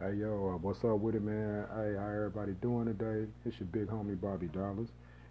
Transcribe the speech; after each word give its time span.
Hey 0.00 0.14
yo, 0.14 0.52
uh, 0.52 0.58
what's 0.58 0.84
up 0.84 0.98
with 0.98 1.14
it, 1.14 1.22
man? 1.22 1.66
Hey, 1.72 1.94
how 1.96 2.08
everybody 2.08 2.52
doing 2.60 2.86
today? 2.86 3.30
It's 3.46 3.60
your 3.60 3.68
big 3.68 3.86
homie 3.86 4.20
Bobby 4.20 4.48
Dollaz. 4.48 4.88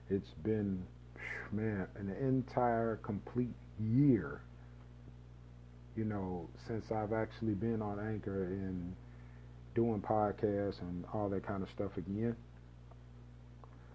It's 0.10 0.30
been, 0.42 0.82
man, 1.52 1.86
an 1.98 2.16
entire 2.22 2.96
complete 3.04 3.54
year, 3.78 4.40
you 5.98 6.06
know, 6.06 6.48
since 6.66 6.94
I've 6.94 7.12
actually 7.12 7.56
been 7.56 7.82
on 7.82 8.00
Anchor 8.00 8.46
and 8.46 8.96
doing 9.76 10.00
podcasts 10.00 10.80
and 10.80 11.04
all 11.14 11.28
that 11.28 11.46
kind 11.46 11.62
of 11.62 11.70
stuff 11.70 11.98
again. 11.98 12.34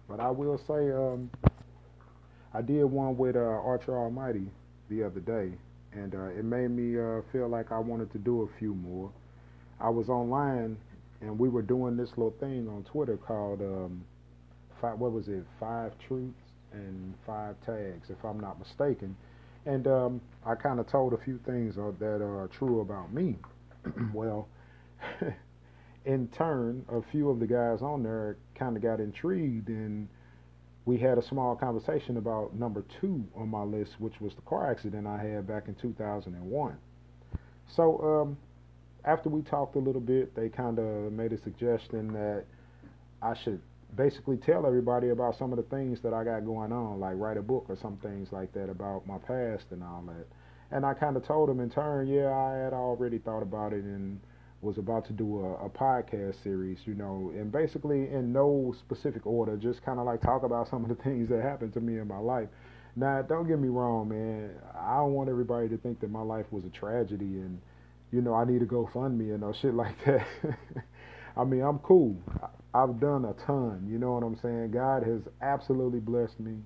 But 0.07 0.19
I 0.19 0.29
will 0.29 0.59
say, 0.59 0.91
um, 0.91 1.31
I 2.53 2.61
did 2.61 2.83
one 2.83 3.17
with 3.17 3.35
uh, 3.35 3.39
Archer 3.39 3.97
Almighty 3.97 4.45
the 4.87 5.03
other 5.03 5.19
day, 5.19 5.51
and 5.93 6.13
uh, 6.13 6.27
it 6.27 6.45
made 6.45 6.69
me 6.69 6.97
uh, 6.99 7.21
feel 7.31 7.47
like 7.47 7.71
I 7.71 7.79
wanted 7.79 8.11
to 8.11 8.19
do 8.19 8.43
a 8.43 8.59
few 8.59 8.75
more. 8.75 9.11
I 9.79 9.89
was 9.89 10.09
online 10.09 10.77
and 11.21 11.37
we 11.37 11.49
were 11.49 11.61
doing 11.61 11.97
this 11.97 12.09
little 12.11 12.35
thing 12.39 12.67
on 12.69 12.83
Twitter 12.83 13.17
called 13.17 13.61
um, 13.61 14.03
five, 14.81 14.97
what 14.99 15.11
was 15.11 15.27
it, 15.27 15.43
five 15.59 15.93
truths 15.99 16.35
and 16.71 17.13
five 17.25 17.55
tags, 17.65 18.09
if 18.09 18.23
I'm 18.23 18.39
not 18.39 18.59
mistaken. 18.59 19.15
And 19.65 19.87
um, 19.87 20.21
I 20.45 20.55
kind 20.55 20.79
of 20.79 20.87
told 20.87 21.13
a 21.13 21.17
few 21.17 21.39
things 21.45 21.75
that 21.75 22.21
are 22.21 22.49
true 22.51 22.81
about 22.81 23.13
me. 23.13 23.35
well, 24.13 24.47
in 26.05 26.27
turn, 26.29 26.85
a 26.89 27.01
few 27.11 27.29
of 27.29 27.39
the 27.39 27.47
guys 27.47 27.81
on 27.81 28.03
there 28.03 28.37
kind 28.55 28.75
of 28.77 28.83
got 28.83 28.99
intrigued 28.99 29.69
and 29.69 30.07
we 30.85 30.97
had 30.97 31.17
a 31.17 31.21
small 31.21 31.55
conversation 31.55 32.17
about 32.17 32.55
number 32.55 32.83
two 32.99 33.23
on 33.35 33.49
my 33.49 33.61
list, 33.61 33.99
which 33.99 34.19
was 34.19 34.33
the 34.33 34.41
car 34.41 34.71
accident 34.71 35.05
I 35.05 35.21
had 35.21 35.45
back 35.45 35.67
in 35.67 35.75
2001. 35.75 36.77
So 37.67 38.01
um, 38.01 38.37
after 39.05 39.29
we 39.29 39.41
talked 39.41 39.75
a 39.75 39.79
little 39.79 40.01
bit, 40.01 40.35
they 40.35 40.49
kind 40.49 40.79
of 40.79 41.11
made 41.11 41.33
a 41.33 41.37
suggestion 41.37 42.13
that 42.13 42.45
I 43.21 43.33
should 43.33 43.61
basically 43.95 44.37
tell 44.37 44.65
everybody 44.65 45.09
about 45.09 45.35
some 45.37 45.51
of 45.51 45.57
the 45.57 45.63
things 45.63 46.01
that 46.01 46.13
I 46.13 46.23
got 46.23 46.45
going 46.45 46.71
on, 46.71 46.99
like 46.99 47.15
write 47.17 47.37
a 47.37 47.41
book 47.41 47.65
or 47.69 47.75
some 47.75 47.97
things 47.97 48.31
like 48.31 48.53
that 48.53 48.69
about 48.69 49.07
my 49.07 49.17
past 49.17 49.65
and 49.71 49.83
all 49.83 50.03
that. 50.07 50.27
And 50.71 50.85
I 50.85 50.93
kind 50.93 51.17
of 51.17 51.25
told 51.25 51.49
them 51.49 51.59
in 51.59 51.69
turn, 51.69 52.07
yeah, 52.07 52.31
I 52.31 52.63
had 52.63 52.73
already 52.73 53.17
thought 53.17 53.41
about 53.41 53.73
it 53.73 53.83
and 53.83 54.19
was 54.61 54.77
about 54.77 55.05
to 55.05 55.13
do 55.13 55.39
a, 55.45 55.65
a 55.65 55.69
podcast 55.69 56.43
series, 56.43 56.79
you 56.85 56.93
know, 56.93 57.31
and 57.33 57.51
basically 57.51 58.09
in 58.09 58.31
no 58.31 58.75
specific 58.77 59.25
order, 59.25 59.55
just 59.55 59.83
kind 59.83 59.99
of 59.99 60.05
like 60.05 60.21
talk 60.21 60.43
about 60.43 60.67
some 60.67 60.83
of 60.83 60.89
the 60.89 60.95
things 61.03 61.29
that 61.29 61.41
happened 61.41 61.73
to 61.73 61.81
me 61.81 61.97
in 61.97 62.07
my 62.07 62.19
life. 62.19 62.49
Now, 62.95 63.21
don't 63.21 63.47
get 63.47 63.59
me 63.59 63.69
wrong, 63.69 64.09
man. 64.09 64.51
I 64.77 64.97
don't 64.97 65.13
want 65.13 65.29
everybody 65.29 65.69
to 65.69 65.77
think 65.77 65.99
that 66.01 66.11
my 66.11 66.21
life 66.21 66.45
was 66.51 66.65
a 66.65 66.69
tragedy 66.69 67.39
and 67.39 67.61
you 68.11 68.21
know, 68.21 68.33
I 68.33 68.45
need 68.45 68.59
to 68.59 68.65
go 68.65 68.89
fund 68.91 69.17
me 69.17 69.31
and 69.31 69.41
no 69.41 69.53
shit 69.53 69.73
like 69.73 70.03
that. 70.05 70.25
I 71.37 71.43
mean, 71.43 71.61
I'm 71.61 71.79
cool. 71.79 72.21
I've 72.73 72.99
done 72.99 73.25
a 73.25 73.33
ton. 73.45 73.87
You 73.89 73.97
know 73.97 74.13
what 74.13 74.23
I'm 74.23 74.37
saying? 74.37 74.71
God 74.71 75.03
has 75.03 75.21
absolutely 75.41 75.99
blessed 75.99 76.39
me. 76.39 76.57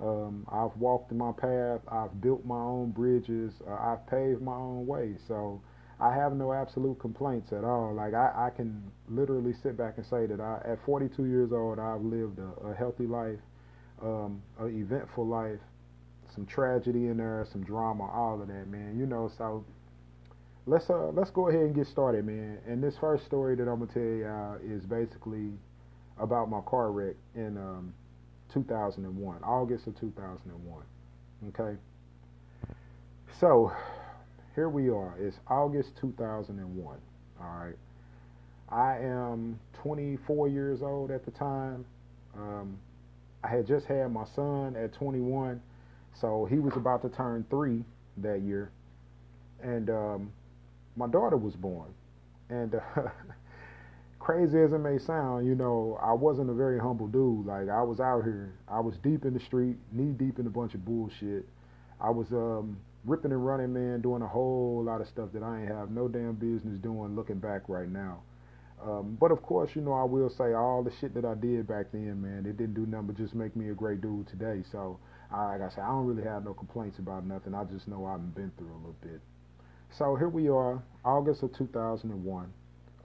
Um, 0.00 0.46
I've 0.50 0.76
walked 0.76 1.10
in 1.10 1.18
my 1.18 1.32
path. 1.32 1.80
I've 1.88 2.20
built 2.20 2.44
my 2.44 2.58
own 2.58 2.90
bridges. 2.90 3.54
Uh, 3.66 3.74
I've 3.74 4.06
paved 4.06 4.42
my 4.42 4.54
own 4.54 4.86
way. 4.86 5.14
So 5.26 5.60
I 6.00 6.14
have 6.14 6.32
no 6.34 6.52
absolute 6.52 6.98
complaints 7.00 7.52
at 7.52 7.64
all. 7.64 7.94
Like 7.94 8.14
I, 8.14 8.46
I 8.46 8.50
can 8.50 8.82
literally 9.08 9.52
sit 9.52 9.76
back 9.76 9.94
and 9.96 10.06
say 10.06 10.26
that 10.26 10.40
I, 10.40 10.60
at 10.64 10.84
42 10.84 11.24
years 11.24 11.52
old, 11.52 11.78
I've 11.78 12.02
lived 12.02 12.38
a, 12.38 12.68
a 12.68 12.74
healthy 12.74 13.06
life, 13.06 13.40
um, 14.02 14.40
an 14.60 14.78
eventful 14.80 15.26
life, 15.26 15.58
some 16.32 16.46
tragedy 16.46 17.06
in 17.06 17.16
there, 17.16 17.46
some 17.50 17.64
drama, 17.64 18.06
all 18.12 18.40
of 18.40 18.48
that, 18.48 18.68
man. 18.68 18.96
You 18.98 19.06
know, 19.06 19.30
so 19.36 19.64
let's 20.68 20.90
uh 20.90 21.08
let's 21.14 21.30
go 21.30 21.48
ahead 21.48 21.62
and 21.62 21.74
get 21.74 21.86
started, 21.86 22.26
man. 22.26 22.58
And 22.66 22.82
this 22.82 22.96
first 22.98 23.24
story 23.24 23.56
that 23.56 23.62
I'm 23.68 23.84
gonna 23.84 23.92
tell 23.92 24.58
uh, 24.62 24.74
is 24.74 24.84
basically 24.84 25.50
about 26.18 26.50
my 26.50 26.60
car 26.60 26.92
wreck 26.92 27.14
in 27.34 27.56
um, 27.56 27.94
2001, 28.52 29.42
August 29.42 29.86
of 29.86 29.98
2001. 29.98 30.82
Okay. 31.48 31.78
So 33.40 33.72
here 34.54 34.68
we 34.68 34.90
are. 34.90 35.14
It's 35.18 35.38
August 35.48 35.96
2001. 36.00 36.98
All 37.40 37.46
right. 37.46 37.76
I 38.68 38.98
am 38.98 39.58
24 39.74 40.48
years 40.48 40.82
old 40.82 41.10
at 41.10 41.24
the 41.24 41.30
time. 41.30 41.86
Um, 42.36 42.76
I 43.42 43.48
had 43.48 43.66
just 43.66 43.86
had 43.86 44.12
my 44.12 44.24
son 44.24 44.76
at 44.76 44.92
21, 44.92 45.62
so 46.12 46.44
he 46.44 46.58
was 46.58 46.76
about 46.76 47.00
to 47.02 47.08
turn 47.08 47.46
three 47.48 47.84
that 48.18 48.42
year, 48.42 48.70
and 49.62 49.88
um, 49.88 50.32
my 50.98 51.06
daughter 51.06 51.36
was 51.36 51.54
born. 51.54 51.94
And 52.50 52.74
uh, 52.74 53.02
crazy 54.18 54.58
as 54.58 54.72
it 54.72 54.78
may 54.78 54.98
sound, 54.98 55.46
you 55.46 55.54
know, 55.54 55.98
I 56.02 56.12
wasn't 56.12 56.50
a 56.50 56.54
very 56.54 56.78
humble 56.78 57.06
dude. 57.06 57.46
Like 57.46 57.68
I 57.68 57.82
was 57.82 58.00
out 58.00 58.24
here, 58.24 58.52
I 58.66 58.80
was 58.80 58.96
deep 58.98 59.24
in 59.24 59.32
the 59.32 59.40
street, 59.40 59.76
knee 59.92 60.12
deep 60.12 60.38
in 60.38 60.46
a 60.46 60.50
bunch 60.50 60.74
of 60.74 60.84
bullshit. 60.84 61.46
I 62.00 62.10
was 62.10 62.30
um, 62.32 62.78
ripping 63.04 63.32
and 63.32 63.44
running, 63.44 63.72
man, 63.72 64.00
doing 64.00 64.22
a 64.22 64.26
whole 64.26 64.82
lot 64.84 65.00
of 65.00 65.08
stuff 65.08 65.30
that 65.32 65.42
I 65.42 65.60
ain't 65.60 65.68
have 65.68 65.90
no 65.90 66.08
damn 66.08 66.34
business 66.34 66.78
doing. 66.78 67.14
Looking 67.14 67.38
back 67.38 67.68
right 67.68 67.88
now. 67.88 68.22
Um, 68.82 69.16
but 69.20 69.32
of 69.32 69.42
course, 69.42 69.70
you 69.74 69.82
know, 69.82 69.92
I 69.92 70.04
will 70.04 70.30
say 70.30 70.54
all 70.54 70.82
the 70.84 70.92
shit 71.00 71.12
that 71.14 71.24
I 71.24 71.34
did 71.34 71.66
back 71.66 71.86
then, 71.92 72.22
man, 72.22 72.46
it 72.46 72.56
didn't 72.56 72.74
do 72.74 72.86
nothing 72.86 73.08
but 73.08 73.16
just 73.16 73.34
make 73.34 73.56
me 73.56 73.70
a 73.70 73.74
great 73.74 74.00
dude 74.00 74.28
today. 74.28 74.62
So, 74.70 74.98
I, 75.32 75.56
like 75.56 75.62
I 75.62 75.68
said, 75.70 75.82
I 75.82 75.88
don't 75.88 76.06
really 76.06 76.22
have 76.22 76.44
no 76.44 76.54
complaints 76.54 76.98
about 76.98 77.26
nothing. 77.26 77.54
I 77.54 77.64
just 77.64 77.88
know 77.88 78.06
I've 78.06 78.34
been 78.36 78.52
through 78.56 78.70
a 78.70 78.78
little 78.78 78.96
bit. 79.02 79.20
So 79.90 80.14
here 80.14 80.28
we 80.28 80.48
are, 80.48 80.82
August 81.04 81.42
of 81.42 81.52
2001. 81.56 82.52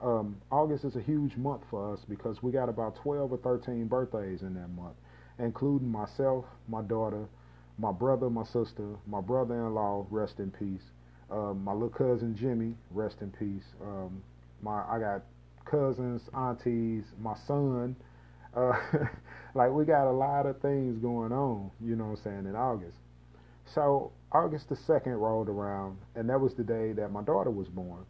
Um, 0.00 0.36
August 0.50 0.84
is 0.84 0.96
a 0.96 1.00
huge 1.00 1.36
month 1.36 1.62
for 1.70 1.92
us 1.92 2.04
because 2.08 2.42
we 2.42 2.52
got 2.52 2.68
about 2.68 2.96
12 2.96 3.32
or 3.32 3.38
13 3.38 3.86
birthdays 3.86 4.42
in 4.42 4.54
that 4.54 4.68
month, 4.68 4.94
including 5.38 5.90
myself, 5.90 6.44
my 6.68 6.82
daughter, 6.82 7.26
my 7.78 7.90
brother, 7.90 8.30
my 8.30 8.44
sister, 8.44 8.96
my 9.06 9.20
brother-in-law, 9.20 10.06
rest 10.10 10.38
in 10.38 10.50
peace, 10.50 10.90
um, 11.30 11.64
my 11.64 11.72
little 11.72 11.88
cousin 11.88 12.36
Jimmy, 12.36 12.74
rest 12.90 13.22
in 13.22 13.30
peace. 13.30 13.64
Um, 13.82 14.22
my 14.62 14.84
I 14.84 14.98
got 15.00 15.22
cousins, 15.64 16.28
aunties, 16.34 17.04
my 17.20 17.34
son. 17.34 17.96
Uh, 18.54 18.78
like 19.54 19.72
we 19.72 19.84
got 19.84 20.08
a 20.08 20.12
lot 20.12 20.46
of 20.46 20.60
things 20.60 20.98
going 20.98 21.32
on, 21.32 21.70
you 21.84 21.96
know 21.96 22.04
what 22.04 22.18
I'm 22.18 22.24
saying, 22.24 22.46
in 22.46 22.54
August. 22.54 22.98
So 23.66 24.12
August 24.32 24.68
the 24.68 24.74
2nd 24.74 25.18
rolled 25.18 25.48
around, 25.48 25.98
and 26.14 26.28
that 26.28 26.40
was 26.40 26.54
the 26.54 26.64
day 26.64 26.92
that 26.92 27.10
my 27.10 27.22
daughter 27.22 27.50
was 27.50 27.68
born. 27.68 28.04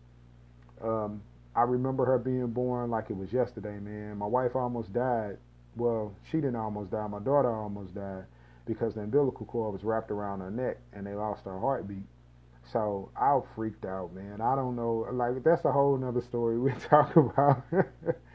Um, 0.82 1.22
I 1.54 1.62
remember 1.62 2.04
her 2.04 2.19
being 2.19 2.48
born 2.48 2.91
like 2.91 3.10
it 3.10 3.16
was 3.16 3.32
yesterday, 3.32 3.78
man. 3.78 4.16
My 4.19 4.26
wife 4.26 4.56
almost 4.56 4.93
died. 4.93 5.38
Well, 5.76 6.14
she 6.31 6.38
didn't 6.38 6.56
almost 6.56 6.91
die. 6.91 7.06
My 7.06 7.20
daughter 7.20 7.50
almost 7.50 7.94
died 7.94 8.25
because 8.66 8.94
the 8.94 9.03
umbilical 9.03 9.47
cord 9.47 9.72
was 9.72 9.84
wrapped 9.84 10.10
around 10.10 10.41
her 10.41 10.50
neck 10.50 10.78
and 10.93 11.06
they 11.06 11.14
lost 11.14 11.44
her 11.44 11.59
heartbeat. 11.59 12.06
So 12.72 13.10
I 13.16 13.38
freaked 13.54 13.84
out, 13.84 14.14
man. 14.14 14.41
I 14.41 14.56
don't 14.56 14.75
know. 14.75 15.06
Like, 15.12 15.43
that's 15.44 15.64
a 15.64 15.72
whole 15.72 15.97
nother 15.97 16.22
story 16.22 16.59
we 16.59 16.72
talk 16.88 17.14
about. 17.16 17.62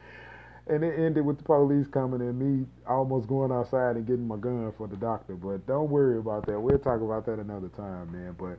and 0.70 0.84
it 0.84 0.94
ended 0.98 1.26
with 1.26 1.38
the 1.38 1.42
police 1.42 1.88
coming 1.88 2.20
and 2.20 2.38
me 2.38 2.64
almost 2.86 3.26
going 3.26 3.50
outside 3.50 3.96
and 3.96 4.06
getting 4.06 4.26
my 4.26 4.36
gun 4.36 4.72
for 4.78 4.86
the 4.86 4.96
doctor. 4.96 5.34
But 5.34 5.66
don't 5.66 5.90
worry 5.90 6.18
about 6.18 6.46
that. 6.46 6.60
We'll 6.60 6.78
talk 6.78 7.00
about 7.00 7.26
that 7.26 7.40
another 7.40 7.68
time, 7.68 8.12
man. 8.12 8.36
But 8.38 8.58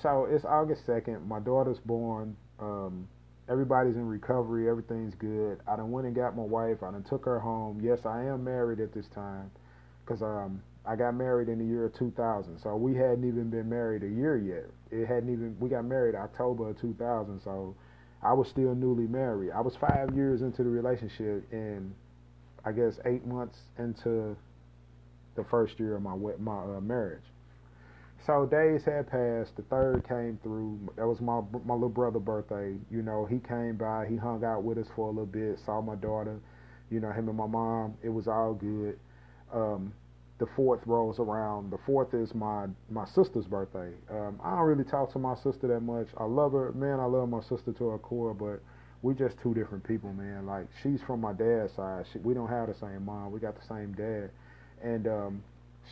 so 0.00 0.26
it's 0.30 0.44
August 0.46 0.86
second. 0.86 1.28
My 1.28 1.40
daughter's 1.40 1.78
born. 1.80 2.34
Um, 2.58 3.06
everybody's 3.48 3.96
in 3.96 4.08
recovery. 4.08 4.70
Everything's 4.70 5.14
good. 5.14 5.60
I 5.68 5.76
done 5.76 5.90
went 5.90 6.06
and 6.06 6.16
got 6.16 6.34
my 6.34 6.42
wife. 6.42 6.82
I 6.82 6.90
done 6.90 7.04
took 7.04 7.26
her 7.26 7.38
home. 7.38 7.78
Yes, 7.82 8.06
I 8.06 8.24
am 8.24 8.42
married 8.42 8.80
at 8.80 8.94
this 8.94 9.06
time, 9.08 9.50
cause 10.06 10.22
um 10.22 10.62
I 10.86 10.96
got 10.96 11.14
married 11.14 11.48
in 11.48 11.58
the 11.58 11.64
year 11.64 11.90
2000. 11.96 12.58
So 12.58 12.76
we 12.76 12.94
hadn't 12.94 13.26
even 13.26 13.48
been 13.50 13.68
married 13.68 14.02
a 14.02 14.08
year 14.08 14.36
yet. 14.36 14.70
It 14.90 15.06
hadn't 15.06 15.30
even. 15.32 15.56
We 15.60 15.68
got 15.68 15.84
married 15.84 16.14
October 16.14 16.70
of 16.70 16.80
2000. 16.80 17.40
So 17.40 17.74
I 18.24 18.32
was 18.32 18.48
still 18.48 18.74
newly 18.74 19.06
married. 19.06 19.52
I 19.52 19.60
was 19.60 19.76
five 19.76 20.14
years 20.14 20.40
into 20.42 20.62
the 20.62 20.70
relationship, 20.70 21.46
and 21.52 21.94
I 22.64 22.72
guess 22.72 22.98
eight 23.04 23.26
months 23.26 23.58
into 23.78 24.36
the 25.36 25.44
first 25.44 25.78
year 25.78 25.96
of 25.96 26.02
my 26.02 26.16
my 26.38 26.76
uh, 26.76 26.80
marriage. 26.80 27.22
So 28.26 28.46
days 28.46 28.84
had 28.84 29.10
passed. 29.10 29.54
The 29.56 29.62
third 29.68 30.08
came 30.08 30.38
through. 30.42 30.78
That 30.96 31.06
was 31.06 31.20
my 31.20 31.42
my 31.66 31.74
little 31.74 31.90
brother' 31.90 32.18
birthday. 32.18 32.74
You 32.90 33.02
know, 33.02 33.26
he 33.26 33.38
came 33.38 33.76
by. 33.76 34.06
He 34.08 34.16
hung 34.16 34.42
out 34.42 34.62
with 34.62 34.78
us 34.78 34.86
for 34.96 35.08
a 35.08 35.10
little 35.10 35.26
bit. 35.26 35.58
Saw 35.66 35.82
my 35.82 35.96
daughter. 35.96 36.40
You 36.90 37.00
know, 37.00 37.12
him 37.12 37.28
and 37.28 37.36
my 37.36 37.46
mom. 37.46 37.94
It 38.02 38.08
was 38.08 38.26
all 38.26 38.54
good. 38.54 38.98
Um, 39.52 39.92
the 40.38 40.46
fourth 40.46 40.80
rolls 40.86 41.18
around. 41.20 41.70
The 41.70 41.78
fourth 41.78 42.12
is 42.14 42.34
my 42.34 42.66
my 42.90 43.04
sister's 43.04 43.46
birthday. 43.46 43.92
Um, 44.10 44.40
I 44.42 44.50
don't 44.50 44.66
really 44.66 44.84
talk 44.84 45.12
to 45.12 45.18
my 45.18 45.34
sister 45.34 45.68
that 45.68 45.80
much. 45.80 46.08
I 46.18 46.24
love 46.24 46.52
her, 46.52 46.72
man. 46.72 47.00
I 47.00 47.04
love 47.04 47.28
my 47.28 47.40
sister 47.40 47.72
to 47.72 47.88
her 47.88 47.98
core, 47.98 48.34
but 48.34 48.60
we 49.02 49.14
just 49.14 49.38
two 49.38 49.54
different 49.54 49.84
people, 49.86 50.12
man. 50.12 50.46
Like 50.46 50.66
she's 50.82 51.00
from 51.02 51.20
my 51.20 51.32
dad's 51.32 51.72
side. 51.74 52.06
She, 52.12 52.18
we 52.18 52.34
don't 52.34 52.48
have 52.48 52.68
the 52.68 52.74
same 52.74 53.04
mom. 53.04 53.32
We 53.32 53.38
got 53.38 53.54
the 53.58 53.66
same 53.66 53.92
dad, 53.92 54.30
and 54.82 55.06
um, 55.06 55.42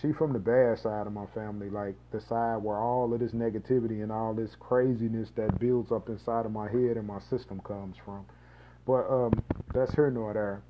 she 0.01 0.13
from 0.13 0.33
the 0.33 0.39
bad 0.39 0.79
side 0.79 1.07
of 1.07 1.13
my 1.13 1.27
family, 1.27 1.71
like 1.71 1.95
the 2.11 2.21
side 2.21 2.57
where 2.57 2.79
all 2.79 3.13
of 3.13 3.21
this 3.21 3.33
negativity 3.33 4.03
and 4.03 4.11
all 4.11 4.35
this 4.35 4.57
craziness 4.59 5.31
that 5.37 5.59
builds 5.59 5.93
up 5.93 6.09
inside 6.09 6.47
of 6.47 6.53
my 6.53 6.69
head 6.69 6.97
and 6.97 7.07
my 7.07 7.21
system 7.21 7.61
comes 7.61 7.97
from. 8.05 8.25
But 8.87 9.07
um, 9.09 9.45
that's 9.73 9.93
her 9.95 10.11
nor 10.11 10.33
there. 10.33 10.63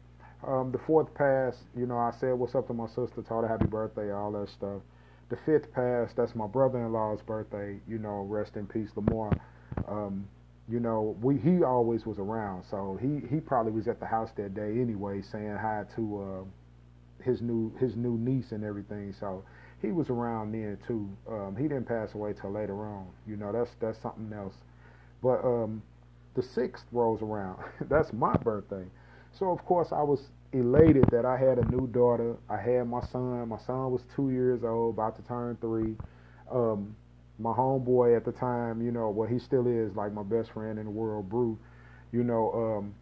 Um, 0.46 0.72
the 0.72 0.78
fourth 0.78 1.14
pass, 1.14 1.64
you 1.76 1.86
know, 1.86 1.98
I 1.98 2.10
said 2.10 2.32
what's 2.34 2.54
up 2.54 2.66
to 2.66 2.74
my 2.74 2.86
sister, 2.86 3.22
told 3.22 3.44
her 3.44 3.48
happy 3.48 3.66
birthday, 3.66 4.10
all 4.12 4.32
that 4.32 4.48
stuff. 4.48 4.82
The 5.28 5.36
fifth 5.36 5.72
pass, 5.72 6.12
that's 6.14 6.34
my 6.34 6.46
brother-in-law's 6.46 7.22
birthday. 7.22 7.78
You 7.88 7.98
know, 7.98 8.22
rest 8.22 8.56
in 8.56 8.66
peace, 8.66 8.90
Lamar. 8.96 9.32
Um, 9.88 10.28
you 10.68 10.80
know, 10.80 11.16
we 11.20 11.38
he 11.38 11.62
always 11.62 12.06
was 12.06 12.18
around, 12.18 12.64
so 12.64 12.98
he 13.00 13.20
he 13.28 13.40
probably 13.40 13.72
was 13.72 13.88
at 13.88 14.00
the 14.00 14.06
house 14.06 14.32
that 14.36 14.54
day 14.54 14.78
anyway, 14.80 15.22
saying 15.22 15.56
hi 15.60 15.84
to 15.96 16.22
uh, 16.22 17.24
his 17.24 17.40
new 17.40 17.74
his 17.78 17.96
new 17.96 18.16
niece 18.18 18.52
and 18.52 18.64
everything. 18.64 19.12
So 19.18 19.44
he 19.80 19.92
was 19.92 20.10
around 20.10 20.52
then 20.52 20.78
too. 20.86 21.08
Um, 21.28 21.56
he 21.56 21.64
didn't 21.64 21.86
pass 21.86 22.14
away 22.14 22.32
till 22.32 22.52
later 22.52 22.84
on. 22.86 23.06
You 23.26 23.36
know, 23.36 23.52
that's 23.52 23.70
that's 23.80 23.98
something 24.00 24.32
else. 24.32 24.54
But 25.22 25.44
um, 25.44 25.82
the 26.34 26.42
sixth 26.42 26.86
rolls 26.92 27.22
around. 27.22 27.62
that's 27.88 28.12
my 28.12 28.36
birthday. 28.36 28.84
So 29.32 29.50
of 29.50 29.64
course 29.64 29.92
I 29.92 30.02
was 30.02 30.30
elated 30.52 31.10
that 31.10 31.24
I 31.24 31.36
had 31.36 31.58
a 31.58 31.64
new 31.64 31.86
daughter. 31.88 32.36
I 32.48 32.58
had 32.58 32.88
my 32.88 33.00
son. 33.00 33.48
My 33.48 33.58
son 33.58 33.90
was 33.90 34.02
two 34.14 34.30
years 34.30 34.64
old, 34.64 34.94
about 34.94 35.16
to 35.16 35.22
turn 35.22 35.56
three. 35.60 35.96
Um, 36.50 36.94
my 37.38 37.52
homeboy 37.52 38.16
at 38.16 38.24
the 38.24 38.32
time, 38.32 38.82
you 38.82 38.92
know, 38.92 39.10
well 39.10 39.28
he 39.28 39.38
still 39.38 39.66
is 39.66 39.96
like 39.96 40.12
my 40.12 40.22
best 40.22 40.52
friend 40.52 40.78
in 40.78 40.84
the 40.84 40.90
world, 40.90 41.28
Brew. 41.28 41.58
You 42.12 42.24
know, 42.24 42.52
um, 42.52 42.94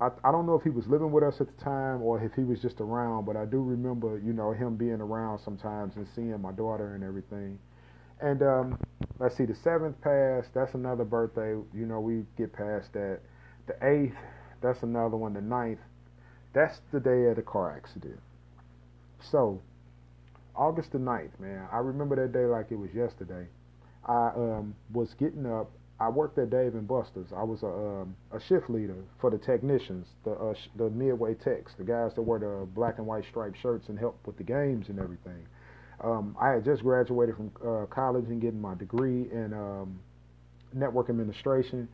I 0.00 0.28
I 0.28 0.32
don't 0.32 0.46
know 0.46 0.54
if 0.54 0.62
he 0.62 0.70
was 0.70 0.86
living 0.88 1.12
with 1.12 1.24
us 1.24 1.40
at 1.40 1.48
the 1.48 1.64
time 1.64 2.02
or 2.02 2.22
if 2.22 2.34
he 2.34 2.44
was 2.44 2.60
just 2.60 2.80
around, 2.80 3.24
but 3.24 3.36
I 3.36 3.44
do 3.46 3.62
remember, 3.62 4.18
you 4.24 4.32
know, 4.32 4.52
him 4.52 4.76
being 4.76 5.00
around 5.00 5.38
sometimes 5.38 5.96
and 5.96 6.06
seeing 6.06 6.40
my 6.40 6.52
daughter 6.52 6.94
and 6.94 7.02
everything. 7.04 7.58
And 8.20 8.42
um, 8.42 8.78
let's 9.18 9.36
see, 9.36 9.44
the 9.44 9.54
seventh 9.54 10.00
pass, 10.00 10.48
that's 10.52 10.74
another 10.74 11.04
birthday. 11.04 11.52
You 11.74 11.86
know, 11.86 12.00
we 12.00 12.24
get 12.36 12.52
past 12.52 12.92
that. 12.94 13.20
The 13.66 13.76
eighth, 13.82 14.16
that's 14.64 14.82
another 14.82 15.16
one. 15.16 15.34
The 15.34 15.40
ninth, 15.40 15.80
that's 16.52 16.80
the 16.92 17.00
day 17.00 17.26
of 17.26 17.36
the 17.36 17.42
car 17.42 17.76
accident. 17.76 18.18
So, 19.20 19.60
August 20.56 20.92
the 20.92 20.98
9th, 20.98 21.38
man, 21.38 21.66
I 21.72 21.78
remember 21.78 22.16
that 22.16 22.32
day 22.32 22.46
like 22.46 22.70
it 22.70 22.76
was 22.76 22.90
yesterday. 22.94 23.46
I 24.06 24.28
um, 24.36 24.74
was 24.92 25.14
getting 25.14 25.46
up. 25.46 25.70
I 26.00 26.08
worked 26.08 26.38
at 26.38 26.50
Dave 26.50 26.74
and 26.74 26.86
Buster's. 26.86 27.32
I 27.34 27.42
was 27.42 27.62
a, 27.62 27.66
um, 27.66 28.16
a 28.32 28.40
shift 28.40 28.68
leader 28.68 28.96
for 29.20 29.30
the 29.30 29.38
technicians, 29.38 30.08
the 30.24 30.32
uh, 30.32 30.54
sh- 30.54 30.68
the 30.76 30.90
midway 30.90 31.34
techs, 31.34 31.74
the 31.74 31.84
guys 31.84 32.14
that 32.14 32.22
wear 32.22 32.38
the 32.38 32.66
black 32.74 32.98
and 32.98 33.06
white 33.06 33.24
striped 33.24 33.58
shirts 33.60 33.88
and 33.88 33.98
help 33.98 34.18
with 34.26 34.36
the 34.36 34.42
games 34.42 34.88
and 34.88 34.98
everything. 34.98 35.46
Um, 36.02 36.36
I 36.40 36.50
had 36.50 36.64
just 36.64 36.82
graduated 36.82 37.36
from 37.36 37.52
uh, 37.66 37.86
college 37.86 38.26
and 38.26 38.40
getting 38.40 38.60
my 38.60 38.74
degree 38.74 39.30
in 39.30 39.54
um, 39.54 40.00
network 40.74 41.08
administration 41.08 41.88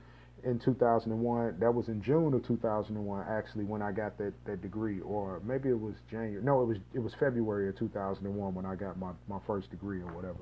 in 0.44 0.58
2001. 0.58 1.56
That 1.58 1.72
was 1.72 1.88
in 1.88 2.02
June 2.02 2.34
of 2.34 2.46
2001, 2.46 3.26
actually, 3.28 3.64
when 3.64 3.82
I 3.82 3.92
got 3.92 4.18
that, 4.18 4.32
that 4.44 4.62
degree, 4.62 5.00
or 5.00 5.40
maybe 5.44 5.68
it 5.68 5.80
was 5.80 5.94
January. 6.10 6.42
No, 6.42 6.62
it 6.62 6.66
was 6.66 6.78
it 6.94 6.98
was 7.00 7.14
February 7.14 7.68
of 7.68 7.76
2001 7.76 8.54
when 8.54 8.66
I 8.66 8.74
got 8.74 8.98
my, 8.98 9.10
my 9.28 9.38
first 9.46 9.70
degree 9.70 10.00
or 10.00 10.12
whatever. 10.12 10.38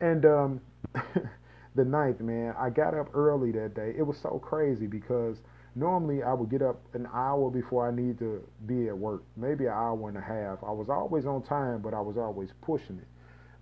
And 0.00 0.24
um, 0.26 0.60
the 1.74 1.84
ninth, 1.84 2.20
man, 2.20 2.54
I 2.58 2.70
got 2.70 2.94
up 2.94 3.14
early 3.14 3.52
that 3.52 3.74
day. 3.74 3.94
It 3.96 4.02
was 4.02 4.18
so 4.18 4.38
crazy 4.38 4.86
because 4.86 5.38
normally 5.74 6.22
I 6.22 6.32
would 6.32 6.50
get 6.50 6.62
up 6.62 6.80
an 6.94 7.08
hour 7.12 7.50
before 7.50 7.88
I 7.88 7.94
need 7.94 8.18
to 8.18 8.46
be 8.66 8.88
at 8.88 8.96
work, 8.96 9.22
maybe 9.36 9.66
an 9.66 9.72
hour 9.72 10.08
and 10.08 10.18
a 10.18 10.20
half. 10.20 10.58
I 10.62 10.70
was 10.70 10.88
always 10.88 11.26
on 11.26 11.42
time, 11.42 11.80
but 11.80 11.94
I 11.94 12.00
was 12.00 12.16
always 12.16 12.50
pushing 12.62 12.98
it. 12.98 13.08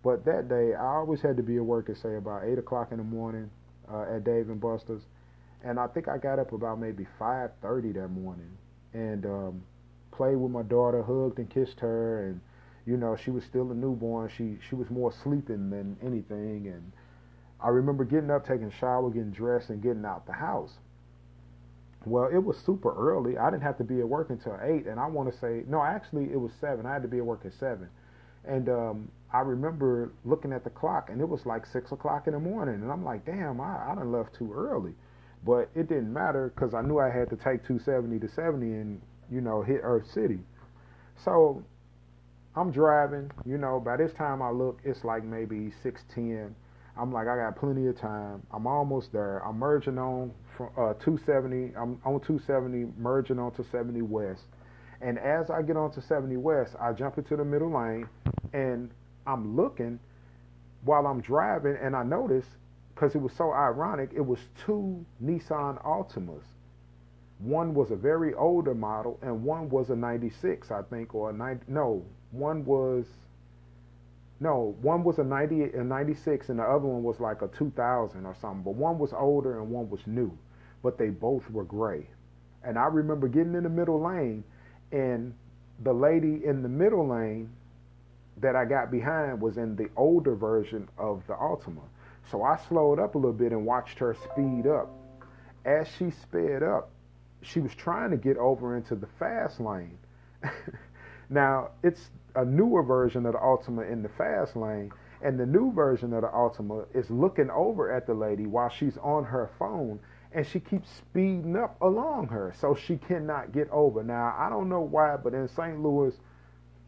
But 0.03 0.25
that 0.25 0.49
day, 0.49 0.75
I 0.75 0.85
always 0.85 1.21
had 1.21 1.37
to 1.37 1.43
be 1.43 1.57
at 1.57 1.65
work 1.65 1.89
at 1.89 1.97
say 1.97 2.17
about 2.17 2.45
eight 2.45 2.59
o'clock 2.59 2.89
in 2.91 2.99
the 2.99 3.05
morning 3.05 3.51
uh, 3.91 4.17
at 4.17 4.25
Dave 4.25 4.51
and 4.51 4.61
Buster's 4.61 5.03
and 5.65 5.79
I 5.79 5.87
think 5.87 6.09
I 6.09 6.19
got 6.19 6.39
up 6.39 6.53
about 6.53 6.81
maybe 6.81 7.07
5:30 7.19 7.95
that 7.95 8.09
morning 8.09 8.57
and 8.93 9.25
um, 9.27 9.63
played 10.11 10.37
with 10.37 10.53
my 10.53 10.63
daughter, 10.63 11.03
hugged 11.03 11.39
and 11.39 11.49
kissed 11.49 11.81
her, 11.81 12.27
and 12.27 12.41
you 12.87 12.97
know 12.97 13.17
she 13.17 13.31
was 13.31 13.45
still 13.45 13.71
a 13.71 13.75
newborn. 13.75 14.29
She 14.29 14.59
she 14.69 14.75
was 14.75 14.91
more 14.91 15.13
sleeping 15.13 15.71
than 15.71 15.97
anything, 16.03 16.67
and 16.69 16.93
I 17.61 17.69
remember 17.69 18.05
getting 18.05 18.31
up, 18.31 18.47
taking 18.47 18.67
a 18.67 18.71
shower, 18.71 19.11
getting 19.11 19.31
dressed, 19.31 19.71
and 19.71 19.83
getting 19.83 20.05
out 20.05 20.27
the 20.27 20.33
house. 20.33 20.79
Well, 22.05 22.29
it 22.33 22.39
was 22.39 22.59
super 22.59 22.93
early. 22.95 23.39
I 23.39 23.51
didn't 23.51 23.63
have 23.63 23.79
to 23.79 23.85
be 23.85 24.01
at 24.01 24.09
work 24.09 24.31
until 24.31 24.59
eight, 24.61 24.87
and 24.87 24.99
I 24.99 25.07
want 25.07 25.33
to 25.33 25.39
say 25.39 25.63
no, 25.69 25.83
actually 25.83 26.33
it 26.33 26.41
was 26.41 26.53
seven. 26.61 26.85
I 26.87 26.93
had 26.93 27.03
to 27.03 27.09
be 27.09 27.19
at 27.19 27.25
work 27.27 27.45
at 27.45 27.55
seven, 27.55 27.89
and 28.45 28.69
um, 28.69 29.09
I 29.33 29.41
remember 29.41 30.13
looking 30.25 30.53
at 30.53 30.65
the 30.65 30.71
clock, 30.71 31.11
and 31.11 31.21
it 31.21 31.29
was 31.29 31.47
like 31.47 31.65
six 31.65 31.93
o'clock 31.93 32.27
in 32.27 32.33
the 32.33 32.41
morning, 32.41 32.77
and 32.77 32.91
I'm 32.91 33.05
like, 33.05 33.25
damn, 33.25 33.61
I 33.61 33.93
I 33.93 33.95
done 33.95 34.11
left 34.11 34.35
too 34.35 34.53
early. 34.53 34.95
But 35.45 35.71
it 35.75 35.89
didn't 35.89 36.13
matter 36.13 36.53
because 36.55 36.75
I 36.75 36.83
knew 36.83 36.99
I 36.99 37.11
had 37.11 37.29
to 37.31 37.37
take 37.37 37.65
270 37.65 38.21
to 38.21 38.29
70 38.29 38.67
and, 38.67 39.01
you 39.31 39.41
know, 39.41 39.63
hit 39.63 39.81
Earth 39.83 40.09
City. 40.11 40.39
So 41.17 41.65
I'm 42.55 42.71
driving, 42.71 43.31
you 43.45 43.59
know, 43.59 43.81
by 43.81 43.97
this 43.97 44.13
time 44.13 44.43
I 44.43 44.51
look, 44.51 44.81
it's 44.85 45.05
like 45.05 45.25
maybe 45.25 45.73
610. 45.83 46.55
I'm 46.97 47.11
like, 47.11 47.27
I 47.27 47.37
got 47.37 47.57
plenty 47.57 47.87
of 47.87 47.99
time. 47.99 48.43
I'm 48.53 48.67
almost 48.67 49.13
there. 49.13 49.39
I'm 49.39 49.59
merging 49.59 49.99
on 49.99 50.33
from 50.57 50.67
uh, 50.77 50.93
270. 50.95 51.75
I'm 51.75 51.99
on 52.05 52.21
270, 52.21 52.93
merging 52.99 53.39
onto 53.39 53.65
70 53.65 54.03
West. 54.03 54.45
And 55.01 55.19
as 55.19 55.51
I 55.51 55.63
get 55.63 55.77
onto 55.77 56.01
70 56.01 56.37
West, 56.37 56.77
I 56.79 56.93
jump 56.93 57.19
into 57.19 57.37
the 57.37 57.45
middle 57.45 57.73
lane 57.73 58.07
and 58.53 58.91
I'm 59.27 59.57
looking 59.57 59.99
while 60.85 61.07
I'm 61.07 61.21
driving 61.21 61.77
and 61.81 61.97
I 61.97 62.03
notice 62.03 62.47
because 62.95 63.15
it 63.15 63.21
was 63.21 63.33
so 63.33 63.53
ironic, 63.53 64.11
it 64.15 64.25
was 64.25 64.39
two 64.65 65.05
Nissan 65.23 65.83
Altimas. 65.85 66.45
One 67.39 67.75
was 67.75 67.91
a 67.91 67.97
very 67.97 68.35
older 68.35 68.75
model, 68.75 69.19
and 69.23 69.43
one 69.43 69.69
was 69.69 69.91
a 69.91 69.97
96, 69.97 70.71
I 70.71 70.83
think, 70.83 71.15
or 71.15 71.31
a 71.31 71.33
90. 71.33 71.65
No, 71.69 72.05
one 72.31 72.65
was. 72.65 73.07
No, 74.39 74.77
one 74.83 75.05
was 75.05 75.19
a 75.19 75.25
90, 75.25 75.63
a 75.75 75.85
96, 75.85 76.49
and 76.49 76.59
the 76.59 76.65
other 76.65 76.87
one 76.87 77.03
was 77.03 77.21
like 77.21 77.43
a 77.43 77.49
2000 77.49 78.27
or 78.27 78.35
something. 78.41 78.63
But 78.63 78.75
one 78.75 78.99
was 78.99 79.13
older 79.13 79.61
and 79.61 79.71
one 79.71 79.89
was 79.89 80.01
new, 80.07 80.37
but 80.83 80.99
they 80.99 81.09
both 81.11 81.49
were 81.51 81.65
gray. 81.65 82.09
And 82.65 82.79
I 82.79 82.87
remember 82.87 83.29
getting 83.29 83.55
in 83.55 83.63
the 83.63 83.69
middle 83.69 84.01
lane, 84.01 84.43
and 84.91 85.35
the 85.83 85.93
lady 85.93 86.45
in 86.45 86.63
the 86.63 86.69
middle 86.69 87.07
lane 87.09 87.51
that 88.41 88.57
I 88.57 88.65
got 88.65 88.91
behind 88.91 89.41
was 89.41 89.59
in 89.59 89.77
the 89.77 89.89
older 89.97 90.35
version 90.35 90.89
of 90.99 91.23
the 91.27 91.35
Altima. 91.35 91.83
So 92.33 92.43
I 92.43 92.57
slowed 92.57 92.99
up 92.99 93.15
a 93.15 93.19
little 93.19 93.35
bit 93.35 93.53
and 93.53 93.67
watched 93.67 93.99
her 93.99 94.15
speed 94.15 94.67
up. 94.67 94.89
As 95.67 95.87
she 95.99 96.11
sped 96.11 96.63
up, 96.63 96.91
she 97.43 97.61
was 97.61 97.75
trying 97.75 98.11
to 98.11 98.17
get 98.17 98.39
over 98.39 98.75
into 98.75 98.97
the 98.97 99.07
fast 99.19 99.61
lane. 99.61 99.99
now, 101.29 101.73
it's 101.83 102.11
a 102.35 102.43
newer 102.43 102.83
version 102.83 103.27
of 103.27 103.35
the 103.35 103.39
Altima 103.39 103.93
in 103.93 104.03
the 104.03 104.09
fast 104.09 104.57
lane, 104.57 104.91
and 105.21 105.39
the 105.39 105.45
new 105.45 105.73
version 105.73 106.15
of 106.15 106.23
the 106.23 106.29
Altima 106.29 106.87
is 106.95 107.11
looking 107.11 107.51
over 107.51 107.93
at 107.93 108.07
the 108.07 108.15
lady 108.15 108.47
while 108.47 108.71
she's 108.71 108.97
on 109.03 109.25
her 109.25 109.51
phone, 109.59 110.01
and 110.33 110.47
she 110.47 110.59
keeps 110.59 110.89
speeding 110.89 111.55
up 111.55 111.77
along 111.83 112.29
her, 112.29 112.55
so 112.59 112.75
she 112.75 112.97
cannot 112.97 113.53
get 113.53 113.69
over. 113.71 114.03
Now, 114.03 114.35
I 114.39 114.49
don't 114.49 114.71
know 114.71 114.81
why, 114.81 115.19
but 115.23 115.35
in 115.35 115.47
St. 115.49 115.83
Louis, 115.83 116.15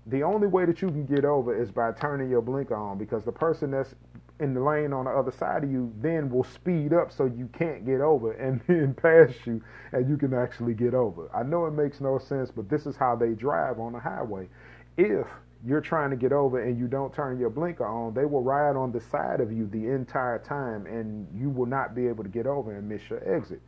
the 0.07 0.23
only 0.23 0.49
way 0.49 0.65
that 0.65 0.81
you 0.81 0.89
can 0.89 1.05
get 1.05 1.27
over 1.27 1.55
is 1.55 1.71
by 1.71 1.93
turning 1.93 2.31
your 2.31 2.41
blinker 2.41 2.75
on 2.75 2.97
because 2.97 3.25
the 3.25 3.33
person 3.33 3.73
that's 3.73 3.95
in 4.41 4.53
the 4.53 4.61
lane 4.61 4.93
on 4.93 5.05
the 5.05 5.11
other 5.11 5.31
side 5.31 5.63
of 5.65 5.71
you 5.71 5.93
then 6.01 6.29
will 6.31 6.45
speed 6.45 6.93
up 6.93 7.13
so 7.13 7.25
you 7.25 7.49
can't 7.57 7.87
get 7.87 8.01
over 8.01 8.33
and 8.45 8.61
then 8.67 8.95
pass 8.95 9.35
you 9.47 9.63
and 9.93 10.09
you 10.09 10.17
can 10.17 10.35
actually 10.35 10.75
get 10.75 10.95
over. 10.95 11.31
I 11.35 11.43
know 11.43 11.67
it 11.67 11.73
makes 11.73 12.01
no 12.01 12.19
sense, 12.19 12.51
but 12.51 12.69
this 12.69 12.87
is 12.87 12.97
how 12.97 13.17
they 13.17 13.31
drive 13.31 13.79
on 13.79 13.93
the 13.93 14.01
highway. 14.01 14.49
If 14.97 15.27
you're 15.67 15.81
trying 15.81 16.11
to 16.11 16.17
get 16.17 16.33
over 16.33 16.63
and 16.63 16.79
you 16.79 16.87
don't 16.87 17.13
turn 17.13 17.39
your 17.39 17.51
blinker 17.51 17.87
on, 17.87 18.13
they 18.13 18.25
will 18.25 18.43
ride 18.43 18.77
on 18.77 18.93
the 18.93 19.01
side 19.01 19.41
of 19.41 19.51
you 19.53 19.67
the 19.67 19.89
entire 19.89 20.39
time 20.39 20.87
and 20.87 21.27
you 21.35 21.49
will 21.49 21.67
not 21.67 21.95
be 21.95 22.07
able 22.07 22.23
to 22.25 22.31
get 22.31 22.47
over 22.47 22.77
and 22.77 22.89
miss 22.89 23.03
your 23.09 23.23
exit. 23.37 23.61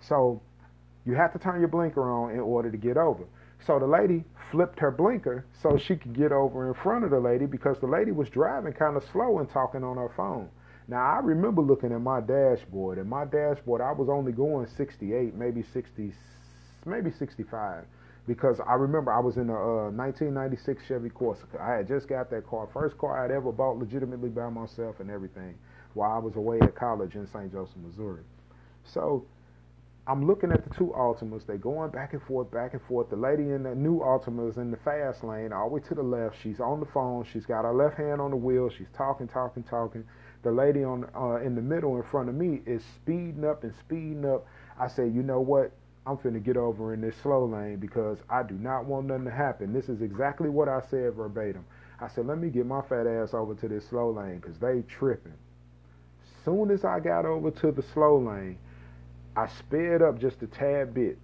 So 0.00 0.40
you 1.04 1.14
have 1.14 1.32
to 1.32 1.38
turn 1.38 1.60
your 1.60 1.68
blinker 1.68 2.10
on 2.10 2.30
in 2.30 2.40
order 2.40 2.70
to 2.70 2.76
get 2.76 2.96
over. 2.96 3.24
So 3.66 3.78
the 3.78 3.86
lady 3.86 4.24
flipped 4.50 4.80
her 4.80 4.90
blinker 4.90 5.46
so 5.62 5.76
she 5.76 5.96
could 5.96 6.14
get 6.14 6.32
over 6.32 6.68
in 6.68 6.74
front 6.74 7.04
of 7.04 7.10
the 7.10 7.20
lady 7.20 7.46
because 7.46 7.78
the 7.80 7.86
lady 7.86 8.10
was 8.10 8.28
driving 8.28 8.72
kind 8.72 8.96
of 8.96 9.04
slow 9.12 9.38
and 9.38 9.48
talking 9.48 9.84
on 9.84 9.96
her 9.96 10.10
phone. 10.16 10.48
Now 10.88 11.04
I 11.04 11.20
remember 11.20 11.62
looking 11.62 11.92
at 11.92 12.00
my 12.00 12.20
dashboard, 12.20 12.98
and 12.98 13.08
my 13.08 13.24
dashboard 13.24 13.80
I 13.80 13.92
was 13.92 14.08
only 14.08 14.32
going 14.32 14.66
68, 14.66 15.34
maybe 15.34 15.62
60, 15.62 16.12
maybe 16.84 17.10
65, 17.12 17.84
because 18.26 18.60
I 18.66 18.74
remember 18.74 19.12
I 19.12 19.20
was 19.20 19.36
in 19.36 19.48
a 19.48 19.54
uh, 19.54 19.90
1996 19.90 20.82
Chevy 20.86 21.08
Corsica. 21.08 21.60
I 21.60 21.76
had 21.76 21.88
just 21.88 22.08
got 22.08 22.30
that 22.30 22.46
car, 22.46 22.68
first 22.72 22.98
car 22.98 23.24
I'd 23.24 23.30
ever 23.30 23.52
bought 23.52 23.78
legitimately 23.78 24.30
by 24.30 24.48
myself 24.48 24.98
and 24.98 25.08
everything, 25.08 25.54
while 25.94 26.12
I 26.12 26.18
was 26.18 26.34
away 26.34 26.58
at 26.60 26.74
college 26.74 27.14
in 27.14 27.28
St. 27.28 27.52
Joseph, 27.52 27.76
Missouri. 27.76 28.22
So 28.84 29.24
I'm 30.04 30.26
looking 30.26 30.50
at 30.50 30.64
the 30.64 30.76
two 30.76 30.92
Altimas. 30.96 31.46
They're 31.46 31.56
going 31.56 31.90
back 31.90 32.12
and 32.12 32.22
forth, 32.22 32.50
back 32.50 32.72
and 32.72 32.82
forth. 32.82 33.08
The 33.08 33.16
lady 33.16 33.44
in 33.44 33.62
the 33.62 33.74
new 33.74 34.00
Altima 34.00 34.50
is 34.50 34.56
in 34.56 34.72
the 34.72 34.76
fast 34.78 35.22
lane, 35.22 35.52
all 35.52 35.68
the 35.68 35.74
way 35.76 35.80
to 35.82 35.94
the 35.94 36.02
left. 36.02 36.42
She's 36.42 36.58
on 36.58 36.80
the 36.80 36.86
phone. 36.86 37.24
She's 37.32 37.46
got 37.46 37.64
her 37.64 37.72
left 37.72 37.96
hand 37.96 38.20
on 38.20 38.30
the 38.30 38.36
wheel. 38.36 38.68
She's 38.68 38.90
talking, 38.92 39.28
talking, 39.28 39.62
talking. 39.62 40.04
The 40.42 40.50
lady 40.50 40.82
on 40.82 41.08
uh, 41.14 41.36
in 41.36 41.54
the 41.54 41.62
middle 41.62 41.96
in 41.96 42.02
front 42.02 42.28
of 42.28 42.34
me 42.34 42.62
is 42.66 42.82
speeding 42.96 43.44
up 43.44 43.62
and 43.62 43.72
speeding 43.76 44.24
up. 44.24 44.44
I 44.76 44.88
say, 44.88 45.06
you 45.06 45.22
know 45.22 45.40
what? 45.40 45.70
I'm 46.04 46.16
finna 46.16 46.42
get 46.42 46.56
over 46.56 46.92
in 46.94 47.00
this 47.00 47.14
slow 47.22 47.44
lane 47.44 47.76
because 47.76 48.18
I 48.28 48.42
do 48.42 48.54
not 48.54 48.86
want 48.86 49.06
nothing 49.06 49.26
to 49.26 49.30
happen. 49.30 49.72
This 49.72 49.88
is 49.88 50.02
exactly 50.02 50.48
what 50.48 50.68
I 50.68 50.80
said 50.90 51.14
verbatim. 51.14 51.64
I 52.00 52.08
said, 52.08 52.26
let 52.26 52.38
me 52.38 52.50
get 52.50 52.66
my 52.66 52.82
fat 52.82 53.06
ass 53.06 53.34
over 53.34 53.54
to 53.54 53.68
this 53.68 53.86
slow 53.86 54.10
lane 54.10 54.40
because 54.40 54.58
they 54.58 54.82
tripping. 54.88 55.34
Soon 56.44 56.72
as 56.72 56.84
I 56.84 56.98
got 56.98 57.24
over 57.24 57.52
to 57.52 57.70
the 57.70 57.82
slow 57.82 58.18
lane, 58.18 58.58
I 59.36 59.46
sped 59.46 60.02
up 60.02 60.18
just 60.20 60.42
a 60.42 60.46
tad 60.46 60.94
bit. 60.94 61.18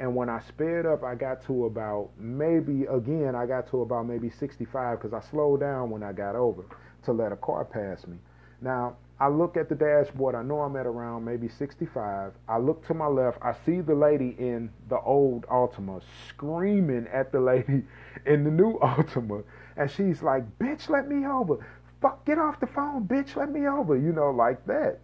And 0.00 0.16
when 0.16 0.28
I 0.28 0.40
sped 0.40 0.84
up, 0.84 1.04
I 1.04 1.14
got 1.14 1.44
to 1.46 1.66
about 1.66 2.10
maybe, 2.18 2.84
again, 2.86 3.34
I 3.36 3.46
got 3.46 3.68
to 3.70 3.82
about 3.82 4.06
maybe 4.06 4.30
65 4.30 4.98
because 4.98 5.12
I 5.12 5.20
slowed 5.30 5.60
down 5.60 5.90
when 5.90 6.02
I 6.02 6.12
got 6.12 6.34
over 6.34 6.64
to 7.04 7.12
let 7.12 7.30
a 7.30 7.36
car 7.36 7.64
pass 7.64 8.06
me. 8.06 8.16
Now, 8.60 8.96
I 9.20 9.28
look 9.28 9.56
at 9.56 9.68
the 9.68 9.76
dashboard. 9.76 10.34
I 10.34 10.42
know 10.42 10.60
I'm 10.62 10.74
at 10.74 10.86
around 10.86 11.24
maybe 11.24 11.48
65. 11.48 12.32
I 12.48 12.58
look 12.58 12.84
to 12.88 12.94
my 12.94 13.06
left. 13.06 13.38
I 13.40 13.54
see 13.64 13.80
the 13.80 13.94
lady 13.94 14.34
in 14.38 14.70
the 14.88 14.98
old 14.98 15.46
Altima 15.46 16.02
screaming 16.28 17.06
at 17.12 17.30
the 17.30 17.40
lady 17.52 17.84
in 18.26 18.42
the 18.42 18.50
new 18.50 18.80
Altima. 18.80 19.44
And 19.76 19.88
she's 19.88 20.22
like, 20.22 20.58
bitch, 20.58 20.88
let 20.88 21.08
me 21.08 21.24
over. 21.24 21.64
Fuck, 22.00 22.24
get 22.26 22.38
off 22.38 22.58
the 22.58 22.66
phone, 22.66 23.06
bitch, 23.06 23.36
let 23.36 23.52
me 23.52 23.68
over. 23.68 23.96
You 23.96 24.12
know, 24.12 24.30
like 24.30 24.66
that. 24.66 24.98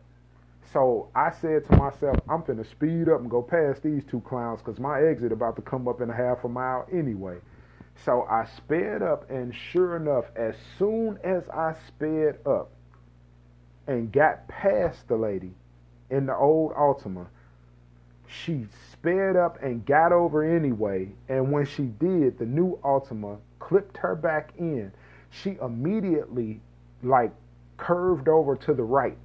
So 0.72 1.08
I 1.14 1.30
said 1.30 1.64
to 1.66 1.76
myself, 1.76 2.16
I'm 2.28 2.42
finna 2.42 2.68
speed 2.68 3.08
up 3.08 3.20
and 3.20 3.30
go 3.30 3.40
past 3.40 3.82
these 3.82 4.04
two 4.04 4.20
clowns 4.20 4.60
because 4.60 4.78
my 4.78 5.02
exit 5.02 5.32
about 5.32 5.56
to 5.56 5.62
come 5.62 5.88
up 5.88 6.00
in 6.00 6.10
a 6.10 6.14
half 6.14 6.44
a 6.44 6.48
mile 6.48 6.86
anyway. 6.92 7.38
So 8.04 8.26
I 8.30 8.46
sped 8.56 9.02
up, 9.02 9.28
and 9.30 9.54
sure 9.54 9.96
enough, 9.96 10.26
as 10.36 10.54
soon 10.78 11.18
as 11.24 11.48
I 11.48 11.74
sped 11.88 12.38
up 12.46 12.70
and 13.86 14.12
got 14.12 14.46
past 14.46 15.08
the 15.08 15.16
lady 15.16 15.52
in 16.10 16.26
the 16.26 16.36
old 16.36 16.74
Altima, 16.74 17.26
she 18.26 18.66
sped 18.92 19.36
up 19.36 19.60
and 19.62 19.86
got 19.86 20.12
over 20.12 20.44
anyway. 20.44 21.08
And 21.28 21.50
when 21.50 21.64
she 21.64 21.84
did, 21.84 22.38
the 22.38 22.46
new 22.46 22.78
Altima 22.84 23.38
clipped 23.58 23.96
her 23.96 24.14
back 24.14 24.52
in. 24.58 24.92
She 25.30 25.56
immediately, 25.60 26.60
like, 27.02 27.32
curved 27.78 28.28
over 28.28 28.54
to 28.56 28.74
the 28.74 28.82
right 28.82 29.16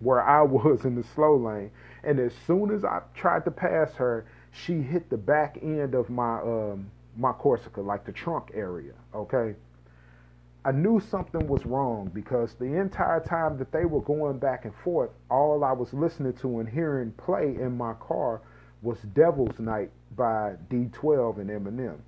where 0.00 0.22
I 0.22 0.42
was 0.58 0.84
in 0.84 0.94
the 0.94 1.02
slow 1.02 1.36
lane. 1.36 1.70
And 2.02 2.18
as 2.18 2.32
soon 2.46 2.70
as 2.70 2.84
I 2.84 3.02
tried 3.14 3.44
to 3.44 3.50
pass 3.50 3.94
her, 3.96 4.26
she 4.50 4.82
hit 4.82 5.10
the 5.10 5.16
back 5.16 5.58
end 5.62 5.94
of 5.94 6.10
my 6.10 6.40
um, 6.40 6.90
my 7.16 7.32
Corsica, 7.32 7.80
like 7.80 8.04
the 8.04 8.12
trunk 8.12 8.50
area. 8.54 8.94
Okay. 9.14 9.54
I 10.62 10.72
knew 10.72 11.00
something 11.00 11.46
was 11.46 11.64
wrong 11.64 12.10
because 12.12 12.52
the 12.54 12.78
entire 12.78 13.20
time 13.20 13.56
that 13.58 13.72
they 13.72 13.86
were 13.86 14.02
going 14.02 14.38
back 14.38 14.66
and 14.66 14.74
forth, 14.74 15.08
all 15.30 15.64
I 15.64 15.72
was 15.72 15.94
listening 15.94 16.34
to 16.34 16.60
and 16.60 16.68
hearing 16.68 17.12
play 17.12 17.56
in 17.58 17.78
my 17.78 17.94
car 17.94 18.42
was 18.82 18.98
Devil's 19.14 19.58
Night 19.58 19.90
by 20.14 20.56
D12 20.68 21.38
and 21.38 21.48
Eminem 21.48 22.00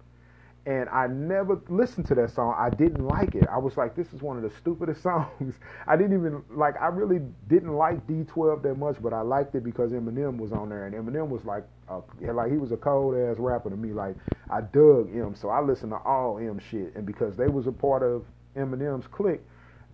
and 0.64 0.88
I 0.90 1.09
never 1.09 1.61
listened 1.69 2.07
to 2.07 2.14
that 2.14 2.31
song. 2.31 2.54
I 2.57 2.71
didn't 2.71 3.04
like 3.04 3.35
it. 3.35 3.49
I 3.50 3.59
was 3.59 3.76
like, 3.76 3.97
this 3.97 4.12
is 4.12 4.23
one 4.23 4.37
of 4.37 4.45
the 4.45 4.50
stupidest 4.59 5.02
songs. 5.02 5.54
I 5.87 5.97
didn't 5.97 6.16
even 6.16 6.42
like. 6.50 6.81
I 6.81 6.87
really 6.87 7.21
didn't 7.49 7.75
like 7.75 8.07
D12 8.07 8.62
that 8.62 8.76
much, 8.76 8.97
but 9.02 9.12
I 9.12 9.23
liked 9.23 9.54
it 9.57 9.64
because 9.64 9.90
Eminem 9.90 10.37
was 10.38 10.52
on 10.52 10.69
there, 10.69 10.87
and 10.87 10.95
Eminem 10.95 11.28
was 11.28 11.45
like, 11.45 11.64
a, 11.88 12.00
like 12.33 12.52
he 12.52 12.59
was 12.59 12.71
a 12.71 12.76
cold 12.76 13.16
ass 13.16 13.38
rapper 13.38 13.71
to 13.71 13.76
me. 13.76 13.92
Like 13.92 14.14
I 14.50 14.61
dug 14.61 15.12
him, 15.12 15.35
so 15.35 15.49
I 15.49 15.61
listened 15.61 15.92
to 15.92 15.99
all 15.99 16.38
M 16.38 16.61
shit, 16.71 16.95
and 16.95 17.04
because 17.04 17.37
they 17.37 17.49
was 17.49 17.66
a 17.66 17.73
part 17.73 18.04
of 18.04 18.25
Eminem's 18.57 19.09
clique, 19.09 19.42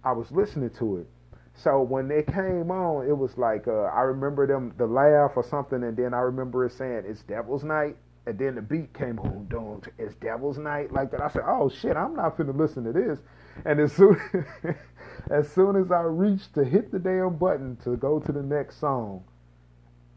I 0.05 0.13
was 0.13 0.31
listening 0.31 0.71
to 0.79 0.99
it. 0.99 1.07
So 1.55 1.81
when 1.83 2.09
they 2.09 2.23
came 2.23 2.71
on, 2.71 3.09
it 3.09 3.17
was 3.17 3.39
like 3.39 3.67
uh, 3.67 3.85
I 3.85 4.03
remember 4.03 4.47
them 4.47 4.75
the 4.77 4.87
laugh 4.87 5.33
or 5.35 5.43
something, 5.43 5.83
and 5.83 5.97
then 5.97 6.13
I 6.13 6.19
remember 6.19 6.67
it 6.67 6.73
saying 6.73 7.05
it's 7.07 7.23
Devil's 7.23 7.65
Night 7.65 7.97
and 8.29 8.39
then 8.39 8.57
the 8.57 8.63
beat 8.63 8.93
came 8.93 9.19
on, 9.19 9.47
don't 9.49 9.89
it's 9.97 10.15
Devil's 10.17 10.59
Night 10.59 10.93
like 10.93 11.11
that. 11.13 11.23
I 11.23 11.29
said, 11.29 11.45
oh 11.47 11.71
shit, 11.71 11.97
I'm 11.97 12.15
not 12.15 12.37
finna 12.37 12.55
listen 12.55 12.85
to 12.85 12.93
this. 12.93 13.21
And 13.65 13.81
as 13.81 13.91
soon 13.95 14.21
as 15.31 15.51
soon 15.51 15.77
as 15.77 15.91
I 15.91 16.03
reached 16.03 16.53
to 16.55 16.65
hit 16.65 16.93
the 16.93 16.99
damn 16.99 17.37
button 17.37 17.77
to 17.85 17.97
go 17.97 18.21
to 18.21 18.31
the 18.31 18.43
next 18.43 18.81
song, 18.81 19.25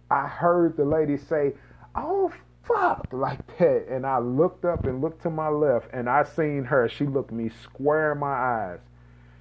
I 0.10 0.28
heard 0.28 0.76
the 0.76 0.84
lady 0.84 1.16
say, 1.16 1.54
"Oh 1.96 2.34
fuck," 2.64 3.08
like 3.14 3.58
that, 3.58 3.86
and 3.90 4.06
I 4.06 4.20
looked 4.20 4.66
up 4.66 4.84
and 4.84 5.00
looked 5.00 5.22
to 5.24 5.30
my 5.30 5.48
left, 5.48 5.88
and 5.94 6.10
I 6.10 6.24
seen 6.24 6.66
her. 6.66 6.90
She 6.90 7.06
looked 7.06 7.32
me 7.32 7.48
square 7.48 8.12
in 8.12 8.18
my 8.18 8.34
eyes. 8.34 8.80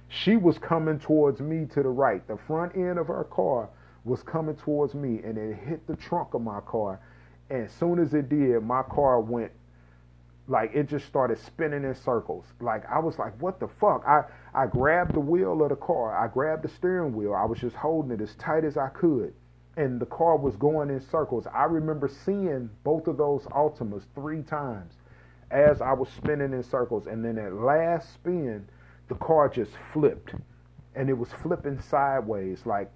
She 0.07 0.37
was 0.37 0.57
coming 0.57 0.97
towards 0.97 1.41
me 1.41 1.65
to 1.73 1.83
the 1.83 1.89
right. 1.89 2.25
The 2.25 2.37
front 2.37 2.75
end 2.75 2.99
of 2.99 3.07
her 3.07 3.25
car 3.25 3.69
was 4.05 4.23
coming 4.23 4.55
towards 4.55 4.95
me, 4.95 5.19
and 5.25 5.37
it 5.37 5.57
hit 5.57 5.87
the 5.87 5.97
trunk 5.97 6.33
of 6.33 6.41
my 6.41 6.61
car 6.61 7.01
and 7.51 7.65
as 7.65 7.73
soon 7.73 7.99
as 7.99 8.13
it 8.13 8.29
did, 8.29 8.63
my 8.63 8.81
car 8.81 9.19
went 9.19 9.51
like 10.47 10.71
it 10.73 10.87
just 10.87 11.05
started 11.05 11.37
spinning 11.37 11.83
in 11.83 11.93
circles. 11.93 12.45
Like 12.61 12.89
I 12.89 12.99
was 12.99 13.19
like, 13.19 13.39
what 13.41 13.59
the 13.59 13.67
fuck? 13.67 14.03
I, 14.07 14.23
I 14.53 14.67
grabbed 14.67 15.13
the 15.13 15.19
wheel 15.19 15.61
of 15.61 15.69
the 15.69 15.75
car. 15.75 16.17
I 16.17 16.27
grabbed 16.27 16.63
the 16.63 16.69
steering 16.69 17.13
wheel. 17.13 17.33
I 17.33 17.45
was 17.45 17.59
just 17.59 17.75
holding 17.75 18.11
it 18.11 18.21
as 18.21 18.35
tight 18.35 18.63
as 18.63 18.77
I 18.77 18.87
could. 18.87 19.33
And 19.75 19.99
the 19.99 20.05
car 20.05 20.37
was 20.37 20.55
going 20.55 20.89
in 20.89 21.01
circles. 21.01 21.45
I 21.53 21.65
remember 21.65 22.07
seeing 22.07 22.69
both 22.83 23.07
of 23.07 23.17
those 23.17 23.43
Altimas 23.43 24.03
three 24.15 24.43
times 24.43 24.93
as 25.49 25.81
I 25.81 25.91
was 25.91 26.07
spinning 26.09 26.53
in 26.53 26.63
circles. 26.63 27.05
And 27.05 27.23
then 27.23 27.37
at 27.37 27.53
last 27.53 28.13
spin, 28.13 28.67
the 29.09 29.15
car 29.15 29.49
just 29.49 29.71
flipped. 29.91 30.35
And 30.95 31.09
it 31.09 31.17
was 31.17 31.29
flipping 31.43 31.81
sideways 31.81 32.65
like 32.65 32.91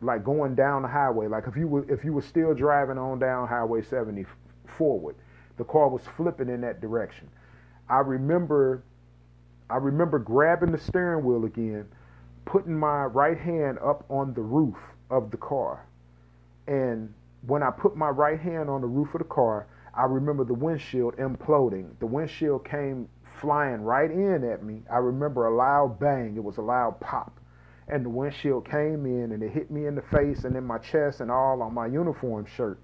like 0.00 0.24
going 0.24 0.54
down 0.54 0.82
the 0.82 0.88
highway. 0.88 1.26
Like 1.26 1.44
if 1.46 1.56
you 1.56 1.68
were 1.68 1.90
if 1.90 2.04
you 2.04 2.12
were 2.12 2.22
still 2.22 2.54
driving 2.54 2.98
on 2.98 3.18
down 3.18 3.48
Highway 3.48 3.82
70 3.82 4.24
forward, 4.66 5.16
the 5.56 5.64
car 5.64 5.88
was 5.88 6.02
flipping 6.16 6.48
in 6.48 6.60
that 6.62 6.80
direction. 6.80 7.28
I 7.88 7.98
remember 7.98 8.82
I 9.68 9.76
remember 9.76 10.18
grabbing 10.18 10.72
the 10.72 10.78
steering 10.78 11.24
wheel 11.24 11.44
again, 11.44 11.86
putting 12.44 12.76
my 12.76 13.04
right 13.04 13.38
hand 13.38 13.78
up 13.78 14.04
on 14.08 14.34
the 14.34 14.40
roof 14.40 14.76
of 15.10 15.30
the 15.30 15.36
car. 15.36 15.86
And 16.66 17.12
when 17.46 17.62
I 17.62 17.70
put 17.70 17.96
my 17.96 18.08
right 18.08 18.40
hand 18.40 18.68
on 18.68 18.80
the 18.80 18.86
roof 18.86 19.14
of 19.14 19.18
the 19.18 19.28
car, 19.28 19.66
I 19.94 20.04
remember 20.04 20.44
the 20.44 20.54
windshield 20.54 21.16
imploding. 21.16 21.98
The 21.98 22.06
windshield 22.06 22.64
came 22.64 23.08
flying 23.40 23.82
right 23.82 24.10
in 24.10 24.44
at 24.44 24.62
me. 24.62 24.82
I 24.90 24.98
remember 24.98 25.46
a 25.46 25.56
loud 25.56 25.98
bang. 25.98 26.34
It 26.36 26.44
was 26.44 26.58
a 26.58 26.62
loud 26.62 27.00
pop 27.00 27.39
and 27.90 28.04
the 28.04 28.08
windshield 28.08 28.68
came 28.68 29.04
in 29.04 29.32
and 29.32 29.42
it 29.42 29.50
hit 29.50 29.70
me 29.70 29.86
in 29.86 29.94
the 29.94 30.02
face 30.02 30.44
and 30.44 30.56
in 30.56 30.64
my 30.64 30.78
chest 30.78 31.20
and 31.20 31.30
all 31.30 31.62
on 31.62 31.74
my 31.74 31.86
uniform 31.86 32.46
shirt. 32.46 32.78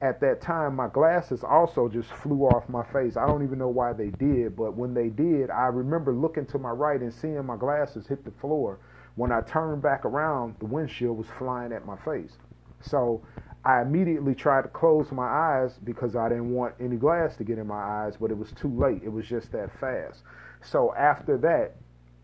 At 0.00 0.20
that 0.20 0.40
time, 0.42 0.76
my 0.76 0.88
glasses 0.88 1.42
also 1.42 1.88
just 1.88 2.10
flew 2.12 2.42
off 2.42 2.68
my 2.68 2.84
face. 2.92 3.16
I 3.16 3.26
don't 3.26 3.42
even 3.42 3.58
know 3.58 3.68
why 3.68 3.92
they 3.94 4.10
did, 4.10 4.54
but 4.54 4.76
when 4.76 4.92
they 4.92 5.08
did, 5.08 5.50
I 5.50 5.66
remember 5.66 6.12
looking 6.14 6.46
to 6.46 6.58
my 6.58 6.70
right 6.70 7.00
and 7.00 7.12
seeing 7.12 7.44
my 7.46 7.56
glasses 7.56 8.06
hit 8.06 8.24
the 8.24 8.30
floor. 8.30 8.78
When 9.14 9.32
I 9.32 9.40
turned 9.40 9.82
back 9.82 10.04
around, 10.04 10.56
the 10.58 10.66
windshield 10.66 11.16
was 11.16 11.26
flying 11.38 11.72
at 11.72 11.86
my 11.86 11.96
face. 11.96 12.36
So 12.82 13.22
I 13.64 13.80
immediately 13.80 14.34
tried 14.34 14.62
to 14.62 14.68
close 14.68 15.10
my 15.10 15.26
eyes 15.26 15.78
because 15.82 16.14
I 16.14 16.28
didn't 16.28 16.52
want 16.52 16.74
any 16.78 16.96
glass 16.96 17.36
to 17.38 17.44
get 17.44 17.58
in 17.58 17.66
my 17.66 17.82
eyes, 18.04 18.16
but 18.20 18.30
it 18.30 18.36
was 18.36 18.52
too 18.52 18.68
late. 18.68 19.02
It 19.02 19.10
was 19.10 19.26
just 19.26 19.50
that 19.52 19.70
fast. 19.80 20.22
So 20.62 20.94
after 20.94 21.38
that, 21.38 21.74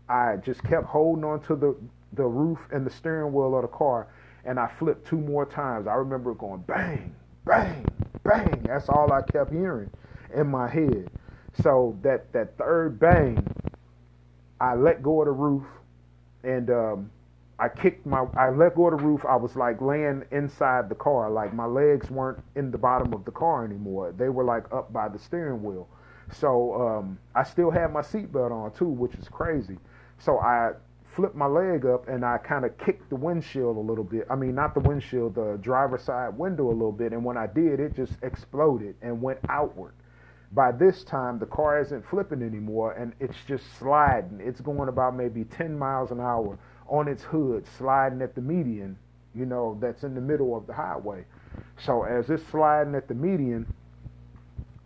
I 0.07 0.37
just 0.37 0.63
kept 0.63 0.85
holding 0.85 1.23
on 1.23 1.41
to 1.45 1.55
the 1.55 1.75
the 2.15 2.23
roof 2.25 2.67
and 2.71 2.85
the 2.85 2.91
steering 2.91 3.33
wheel 3.33 3.55
of 3.55 3.63
the 3.63 3.67
car, 3.67 4.07
and 4.45 4.59
I 4.59 4.67
flipped 4.67 5.07
two 5.07 5.17
more 5.17 5.45
times. 5.45 5.87
I 5.87 5.93
remember 5.93 6.33
going 6.33 6.61
bang, 6.61 7.15
bang, 7.45 7.85
bang. 8.23 8.61
That's 8.65 8.89
all 8.89 9.11
I 9.11 9.21
kept 9.21 9.51
hearing 9.51 9.89
in 10.33 10.47
my 10.47 10.67
head. 10.67 11.09
So 11.61 11.97
that 12.01 12.31
that 12.33 12.57
third 12.57 12.99
bang, 12.99 13.45
I 14.59 14.75
let 14.75 15.03
go 15.03 15.21
of 15.21 15.25
the 15.25 15.31
roof, 15.31 15.63
and 16.43 16.69
um, 16.69 17.11
I 17.59 17.69
kicked 17.69 18.05
my. 18.05 18.25
I 18.35 18.49
let 18.49 18.75
go 18.75 18.87
of 18.87 18.97
the 18.97 19.03
roof. 19.03 19.23
I 19.25 19.35
was 19.35 19.55
like 19.55 19.81
laying 19.81 20.23
inside 20.31 20.89
the 20.89 20.95
car, 20.95 21.29
like 21.29 21.53
my 21.53 21.65
legs 21.65 22.09
weren't 22.09 22.43
in 22.55 22.71
the 22.71 22.77
bottom 22.77 23.13
of 23.13 23.25
the 23.25 23.31
car 23.31 23.65
anymore. 23.65 24.13
They 24.17 24.29
were 24.29 24.43
like 24.43 24.65
up 24.73 24.91
by 24.91 25.09
the 25.09 25.19
steering 25.19 25.63
wheel. 25.63 25.87
So 26.31 26.73
um, 26.81 27.19
I 27.35 27.43
still 27.43 27.69
had 27.69 27.91
my 27.91 28.01
seatbelt 28.01 28.51
on 28.51 28.71
too, 28.71 28.87
which 28.87 29.13
is 29.15 29.27
crazy. 29.27 29.77
So 30.17 30.39
I 30.39 30.71
flipped 31.15 31.35
my 31.35 31.45
leg 31.45 31.85
up 31.85 32.07
and 32.07 32.25
I 32.25 32.37
kind 32.37 32.65
of 32.65 32.77
kicked 32.77 33.09
the 33.09 33.15
windshield 33.15 33.77
a 33.77 33.79
little 33.79 34.03
bit. 34.03 34.25
I 34.29 34.35
mean, 34.35 34.55
not 34.55 34.73
the 34.73 34.79
windshield, 34.79 35.35
the 35.35 35.57
driver's 35.61 36.03
side 36.03 36.37
window 36.37 36.67
a 36.67 36.73
little 36.73 36.91
bit. 36.91 37.11
And 37.13 37.23
when 37.23 37.37
I 37.37 37.47
did, 37.47 37.79
it 37.79 37.95
just 37.95 38.13
exploded 38.23 38.95
and 39.01 39.21
went 39.21 39.39
outward. 39.49 39.93
By 40.51 40.71
this 40.71 41.03
time, 41.03 41.39
the 41.39 41.45
car 41.45 41.81
isn't 41.81 42.05
flipping 42.05 42.41
anymore 42.41 42.93
and 42.93 43.13
it's 43.19 43.37
just 43.47 43.65
sliding. 43.77 44.39
It's 44.41 44.61
going 44.61 44.89
about 44.89 45.15
maybe 45.15 45.43
10 45.43 45.77
miles 45.77 46.11
an 46.11 46.19
hour 46.19 46.57
on 46.87 47.07
its 47.07 47.23
hood, 47.23 47.65
sliding 47.77 48.21
at 48.21 48.35
the 48.35 48.41
median, 48.41 48.97
you 49.33 49.45
know, 49.45 49.77
that's 49.81 50.03
in 50.03 50.13
the 50.13 50.21
middle 50.21 50.55
of 50.55 50.67
the 50.67 50.73
highway. 50.73 51.25
So 51.77 52.03
as 52.03 52.29
it's 52.29 52.45
sliding 52.47 52.95
at 52.95 53.07
the 53.07 53.15
median, 53.15 53.71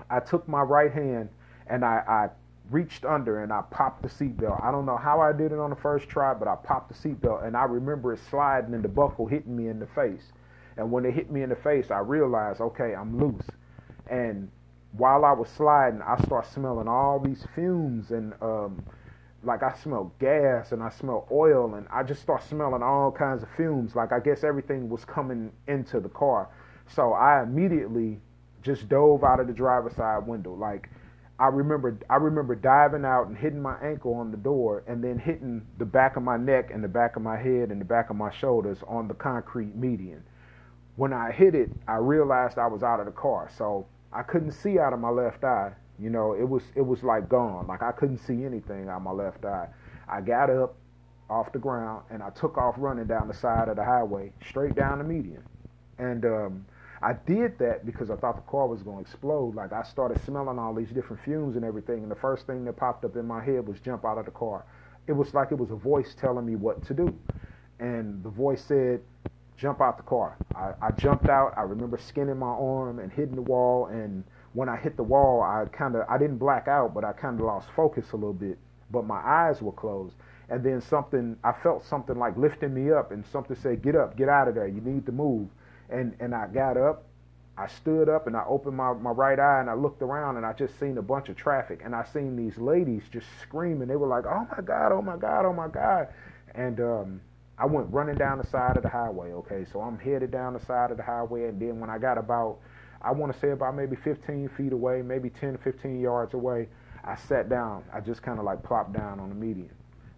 I 0.10 0.20
took 0.20 0.48
my 0.48 0.62
right 0.62 0.92
hand 0.92 1.30
and 1.68 1.84
I, 1.84 2.02
I 2.08 2.30
reached 2.70 3.06
under 3.06 3.44
and 3.44 3.52
I 3.52 3.62
popped 3.70 4.04
the 4.04 4.10
seatbelt. 4.10 4.64
I 4.64 4.72
don't 4.72 4.86
know 4.86 4.98
how 4.98 5.22
I 5.22 5.32
did 5.32 5.52
it 5.52 5.60
on 5.60 5.70
the 5.70 5.76
first 5.76 6.10
try, 6.10 6.34
but 6.34 6.48
I 6.48 6.56
popped 6.56 6.90
the 6.90 7.10
seatbelt 7.10 7.46
and 7.46 7.56
I 7.56 7.64
remember 7.64 8.14
it 8.14 8.20
sliding 8.30 8.74
and 8.74 8.84
the 8.84 8.90
buckle 8.90 9.28
hitting 9.28 9.56
me 9.56 9.68
in 9.68 9.80
the 9.80 9.88
face. 9.88 10.32
And 10.76 10.92
when 10.92 11.06
it 11.06 11.14
hit 11.14 11.32
me 11.32 11.42
in 11.42 11.50
the 11.50 11.56
face, 11.56 11.90
I 11.90 12.00
realized, 12.00 12.62
okay, 12.62 12.94
I'm 12.94 13.20
loose. 13.20 13.46
And 14.10 14.52
while 14.92 15.26
I 15.26 15.32
was 15.32 15.50
sliding, 15.50 16.02
I 16.02 16.22
start 16.24 16.48
smelling 16.48 16.88
all 16.88 17.20
these 17.20 17.46
fumes 17.56 18.12
and 18.12 18.34
um, 18.42 18.84
like 19.44 19.64
I 19.64 19.74
smell 19.76 20.14
gas 20.20 20.72
and 20.72 20.84
I 20.84 20.90
smell 20.90 21.28
oil 21.32 21.76
and 21.76 21.88
I 21.92 22.04
just 22.04 22.22
start 22.22 22.44
smelling 22.44 22.84
all 22.84 23.12
kinds 23.12 23.44
of 23.44 23.50
fumes. 23.56 23.96
Like 23.96 24.12
I 24.12 24.20
guess 24.20 24.44
everything 24.44 24.90
was 24.90 25.06
coming 25.06 25.52
into 25.68 26.00
the 26.00 26.10
car. 26.10 26.50
So 26.88 27.14
I 27.14 27.44
immediately 27.44 28.20
just 28.62 28.90
dove 28.90 29.24
out 29.24 29.40
of 29.40 29.48
the 29.48 29.54
driver's 29.54 29.96
side 29.96 30.28
window. 30.28 30.54
Like 30.54 30.90
I 31.40 31.48
remember 31.48 32.00
I 32.10 32.16
remember 32.16 32.56
diving 32.56 33.06
out 33.06 33.28
and 33.28 33.38
hitting 33.38 33.62
my 33.62 33.78
ankle 33.80 34.16
on 34.16 34.32
the 34.32 34.38
door 34.38 34.84
and 34.88 35.04
then 35.04 35.20
hitting 35.20 35.66
the 35.78 35.86
back 35.86 36.16
of 36.16 36.24
my 36.24 36.36
neck 36.36 36.72
and 36.74 36.84
the 36.84 36.88
back 36.88 37.16
of 37.16 37.22
my 37.22 37.38
head 37.38 37.70
and 37.70 37.80
the 37.80 37.86
back 37.86 38.10
of 38.10 38.16
my 38.16 38.32
shoulders 38.32 38.80
on 38.88 39.08
the 39.08 39.14
concrete 39.14 39.76
median. 39.76 40.24
When 40.96 41.14
I 41.14 41.32
hit 41.32 41.54
it, 41.54 41.70
I 41.88 41.98
realized 41.98 42.58
I 42.58 42.66
was 42.66 42.82
out 42.82 43.00
of 43.00 43.06
the 43.06 43.12
car. 43.12 43.52
So 43.56 43.86
I 44.12 44.24
couldn't 44.24 44.54
see 44.54 44.80
out 44.80 44.94
of 44.94 45.00
my 45.00 45.10
left 45.10 45.44
eye. 45.44 45.74
You 46.00 46.10
know, 46.10 46.34
it 46.34 46.48
was 46.48 46.64
it 46.76 46.82
was 46.82 47.04
like 47.04 47.30
gone. 47.30 47.68
Like 47.68 47.84
I 47.84 47.92
couldn't 47.92 48.18
see 48.18 48.44
anything 48.44 48.90
out 48.90 48.98
of 48.98 49.04
my 49.04 49.12
left 49.12 49.46
eye. 49.46 49.68
I 50.08 50.22
got 50.22 50.50
up 50.50 50.76
off 51.30 51.52
the 51.52 51.60
ground 51.60 52.04
and 52.10 52.24
I 52.24 52.32
took 52.32 52.58
off 52.58 52.76
running 52.78 53.06
down 53.06 53.28
the 53.28 53.34
side 53.34 53.70
of 53.70 53.76
the 53.76 53.86
highway, 53.86 54.32
straight 54.48 54.76
down 54.76 54.98
the 54.98 55.04
median. 55.04 55.44
And 56.00 56.26
um, 56.26 56.66
I 57.02 57.14
did 57.14 57.60
that 57.60 57.86
because 57.86 58.10
I 58.10 58.16
thought 58.16 58.36
the 58.36 58.52
car 58.52 58.68
was 58.68 58.82
going 58.82 59.04
to 59.04 59.10
explode. 59.10 59.56
Like 59.56 59.72
I 59.72 59.84
started 59.84 60.24
smelling 60.26 60.58
all 60.58 60.74
these 60.74 60.90
different 60.90 61.22
fumes 61.22 61.56
and 61.56 61.64
everything, 61.64 62.02
and 62.02 62.12
the 62.12 62.16
first 62.16 62.48
thing 62.48 62.66
that 62.66 62.74
popped 62.74 63.06
up 63.06 63.16
in 63.16 63.26
my 63.26 63.44
head 63.44 63.68
was 63.68 63.80
jump 63.80 64.04
out 64.04 64.18
of 64.18 64.26
the 64.26 64.32
car. 64.32 64.66
It 65.06 65.14
was 65.14 65.34
like 65.34 65.52
it 65.52 65.58
was 65.58 65.72
a 65.72 65.76
voice 65.76 66.16
telling 66.16 66.46
me 66.46 66.56
what 66.56 66.84
to 66.88 66.94
do, 66.94 67.16
and 67.80 68.24
the 68.24 68.30
voice 68.30 68.64
said, 68.64 69.02
"Jump 69.58 69.80
out 69.80 69.98
the 69.98 70.04
car." 70.04 70.38
I, 70.56 70.74
I 70.82 70.92
jumped 70.92 71.30
out. 71.30 71.54
I 71.56 71.62
remember 71.62 71.98
skinning 71.98 72.40
my 72.40 72.48
arm 72.48 73.00
and 73.00 73.12
hitting 73.12 73.36
the 73.36 73.44
wall, 73.44 73.86
and 73.86 74.24
when 74.54 74.68
I 74.68 74.76
hit 74.76 74.98
the 74.98 75.04
wall, 75.04 75.44
I 75.44 75.66
kind 75.72 75.96
of 75.96 76.04
I 76.10 76.18
didn't 76.18 76.38
black 76.38 76.68
out, 76.68 76.94
but 76.96 77.06
I 77.06 77.14
kind 77.14 77.40
of 77.40 77.46
lost 77.46 77.70
focus 77.72 78.12
a 78.14 78.16
little 78.16 78.34
bit. 78.34 78.58
But 78.90 79.06
my 79.06 79.20
eyes 79.20 79.62
were 79.62 79.72
closed, 79.72 80.16
and 80.50 80.64
then 80.64 80.82
something 80.82 81.38
I 81.44 81.52
felt 81.52 81.86
something 81.86 82.18
like 82.18 82.36
lifting 82.38 82.74
me 82.74 82.92
up, 82.92 83.12
and 83.12 83.24
something 83.24 83.56
said, 83.56 83.84
"Get 83.84 83.96
up, 83.96 84.18
get 84.18 84.30
out 84.30 84.48
of 84.48 84.56
there. 84.56 84.68
You 84.68 84.82
need 84.82 85.06
to 85.06 85.12
move." 85.12 85.50
And 85.90 86.16
and 86.20 86.34
I 86.34 86.48
got 86.48 86.78
up, 86.78 87.06
I 87.58 87.68
stood 87.68 88.08
up 88.08 88.28
and 88.28 88.38
I 88.38 88.44
opened 88.48 88.78
my, 88.78 88.94
my 88.94 89.10
right 89.10 89.40
eye 89.40 89.60
and 89.60 89.70
I 89.70 89.74
looked 89.74 90.02
around 90.02 90.38
and 90.38 90.46
I 90.46 90.54
just 90.54 90.80
seen 90.80 90.98
a 90.98 91.02
bunch 91.02 91.30
of 91.30 91.36
traffic 91.36 91.82
and 91.84 91.96
I 91.96 92.04
seen 92.04 92.36
these 92.36 92.58
ladies 92.58 93.04
just 93.12 93.28
screaming. 93.42 93.88
They 93.88 93.96
were 93.96 94.08
like, 94.08 94.26
"Oh 94.26 94.48
my 94.56 94.62
God! 94.64 94.92
Oh 94.92 95.02
my 95.02 95.18
God! 95.18 95.46
Oh 95.46 95.54
my 95.54 95.68
God!" 95.68 96.08
And 96.54 96.80
um, 96.80 97.22
I 97.58 97.66
went 97.66 97.92
running 97.92 98.16
down 98.16 98.38
the 98.38 98.46
side 98.46 98.78
of 98.78 98.84
the 98.84 98.90
highway. 98.90 99.32
Okay, 99.32 99.66
so 99.72 99.82
I'm 99.82 99.98
headed 99.98 100.30
down 100.30 100.54
the 100.54 100.60
side 100.60 100.92
of 100.92 100.98
the 100.98 101.04
highway, 101.04 101.46
and 101.46 101.60
then 101.60 101.80
when 101.80 101.90
I 101.90 101.98
got 101.98 102.18
about, 102.20 102.60
I 103.02 103.12
want 103.12 103.34
to 103.34 103.40
say 103.40 103.50
about 103.50 103.76
maybe 103.76 103.96
15 103.96 104.50
feet 104.50 104.74
away, 104.74 105.02
maybe 105.02 105.30
10, 105.30 105.58
15 105.58 106.00
yards 106.00 106.36
away, 106.36 106.68
I 107.04 107.16
sat 107.16 107.50
down. 107.50 107.84
I 107.92 108.02
just 108.02 108.22
kind 108.22 108.38
of 108.38 108.46
like 108.46 108.62
plopped 108.62 108.94
down 108.94 109.20
on 109.20 109.30
the 109.30 109.36
median. 109.36 109.72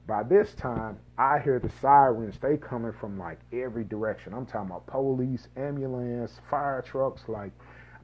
By 0.10 0.24
this 0.24 0.56
time, 0.56 0.98
I 1.20 1.38
hear 1.38 1.60
the 1.60 1.70
sirens. 1.70 2.40
They 2.42 2.58
coming 2.58 2.94
from 2.94 3.20
like 3.20 3.38
every 3.54 3.84
direction. 3.84 4.34
I'm 4.34 4.48
talking 4.48 4.72
about 4.72 4.88
police, 4.88 5.50
ambulance, 5.56 6.42
fire 6.50 6.82
trucks. 6.82 7.22
Like, 7.28 7.52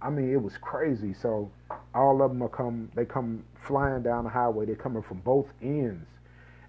I 0.04 0.12
mean, 0.12 0.32
it 0.32 0.40
was 0.40 0.56
crazy. 0.56 1.16
So 1.16 1.50
all 1.96 2.22
of 2.22 2.30
them 2.30 2.44
are 2.44 2.48
come. 2.48 2.92
They 2.94 3.06
come 3.06 3.44
flying 3.56 4.04
down 4.04 4.26
the 4.26 4.30
highway. 4.30 4.68
They're 4.68 4.76
coming 4.76 5.02
from 5.02 5.22
both 5.22 5.48
ends. 5.64 6.08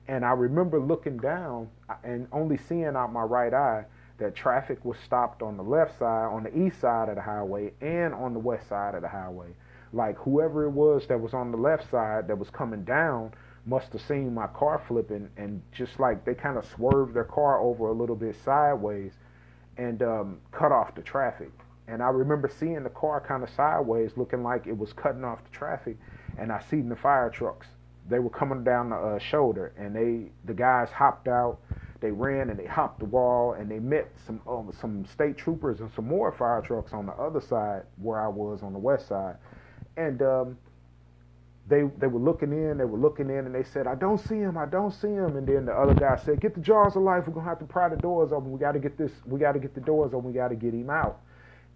And 0.08 0.24
I 0.24 0.30
remember 0.30 0.80
looking 0.80 1.18
down 1.18 1.68
uh, 1.90 1.96
and 2.02 2.28
only 2.32 2.56
seeing 2.56 2.96
out 2.96 3.12
my 3.12 3.22
right 3.22 3.52
eye 3.52 3.84
that 4.16 4.34
traffic 4.34 4.86
was 4.86 4.96
stopped 5.04 5.42
on 5.42 5.58
the 5.58 5.62
left 5.62 5.98
side, 5.98 6.32
on 6.32 6.44
the 6.44 6.58
east 6.58 6.80
side 6.80 7.10
of 7.10 7.16
the 7.16 7.20
highway, 7.20 7.74
and 7.82 8.14
on 8.14 8.32
the 8.32 8.38
west 8.38 8.70
side 8.70 8.94
of 8.94 9.02
the 9.02 9.08
highway. 9.08 9.48
Like 9.92 10.16
whoever 10.16 10.64
it 10.64 10.70
was 10.70 11.06
that 11.08 11.20
was 11.20 11.34
on 11.34 11.50
the 11.50 11.58
left 11.58 11.90
side 11.90 12.26
that 12.28 12.38
was 12.38 12.48
coming 12.48 12.84
down 12.84 13.34
must 13.66 13.92
have 13.92 14.02
seen 14.02 14.32
my 14.32 14.46
car 14.46 14.80
flipping 14.86 15.28
and 15.36 15.60
just 15.72 15.98
like 15.98 16.24
they 16.24 16.34
kind 16.34 16.56
of 16.56 16.64
swerved 16.64 17.14
their 17.14 17.24
car 17.24 17.60
over 17.60 17.88
a 17.88 17.92
little 17.92 18.14
bit 18.14 18.36
sideways 18.44 19.12
and 19.76 20.02
um, 20.02 20.38
cut 20.52 20.72
off 20.72 20.94
the 20.94 21.02
traffic. 21.02 21.50
And 21.88 22.02
I 22.02 22.08
remember 22.08 22.48
seeing 22.48 22.82
the 22.82 22.90
car 22.90 23.20
kind 23.20 23.42
of 23.42 23.50
sideways, 23.50 24.12
looking 24.16 24.42
like 24.42 24.66
it 24.66 24.76
was 24.76 24.92
cutting 24.92 25.24
off 25.24 25.44
the 25.44 25.50
traffic. 25.50 25.96
And 26.38 26.52
I 26.52 26.60
seen 26.60 26.88
the 26.88 26.96
fire 26.96 27.30
trucks. 27.30 27.66
They 28.08 28.18
were 28.18 28.30
coming 28.30 28.62
down 28.62 28.90
the 28.90 28.96
uh, 28.96 29.18
shoulder, 29.18 29.72
and 29.76 29.94
they 29.94 30.30
the 30.44 30.54
guys 30.54 30.90
hopped 30.90 31.26
out. 31.26 31.58
They 32.00 32.12
ran 32.12 32.50
and 32.50 32.58
they 32.58 32.66
hopped 32.66 33.00
the 33.00 33.04
wall, 33.04 33.54
and 33.54 33.68
they 33.68 33.80
met 33.80 34.08
some 34.26 34.40
um, 34.46 34.70
some 34.80 35.04
state 35.06 35.36
troopers 35.36 35.80
and 35.80 35.90
some 35.92 36.06
more 36.06 36.30
fire 36.30 36.62
trucks 36.62 36.92
on 36.92 37.06
the 37.06 37.12
other 37.14 37.40
side 37.40 37.82
where 37.96 38.20
I 38.20 38.28
was 38.28 38.62
on 38.62 38.72
the 38.72 38.78
west 38.78 39.08
side. 39.08 39.36
And 39.96 40.22
um, 40.22 40.58
they 41.68 41.82
they 41.98 42.06
were 42.06 42.20
looking 42.20 42.52
in, 42.52 42.78
they 42.78 42.84
were 42.84 42.98
looking 42.98 43.28
in, 43.28 43.46
and 43.46 43.54
they 43.54 43.64
said, 43.64 43.86
"I 43.86 43.96
don't 43.96 44.18
see 44.18 44.36
him, 44.36 44.56
I 44.56 44.66
don't 44.66 44.92
see 44.92 45.08
him." 45.08 45.36
And 45.36 45.46
then 45.46 45.66
the 45.66 45.72
other 45.72 45.94
guy 45.94 46.16
said, 46.16 46.40
"Get 46.40 46.54
the 46.54 46.60
jaws 46.60 46.94
of 46.96 47.02
life. 47.02 47.26
We're 47.26 47.34
gonna 47.34 47.48
have 47.48 47.58
to 47.58 47.64
pry 47.64 47.88
the 47.88 47.96
doors 47.96 48.32
open. 48.32 48.52
We 48.52 48.58
got 48.58 48.72
to 48.72 48.78
get 48.78 48.96
this. 48.96 49.12
We 49.26 49.40
got 49.40 49.52
to 49.52 49.58
get 49.58 49.74
the 49.74 49.80
doors 49.80 50.14
open. 50.14 50.28
We 50.28 50.32
got 50.32 50.48
to 50.48 50.54
get 50.54 50.74
him 50.74 50.90
out." 50.90 51.20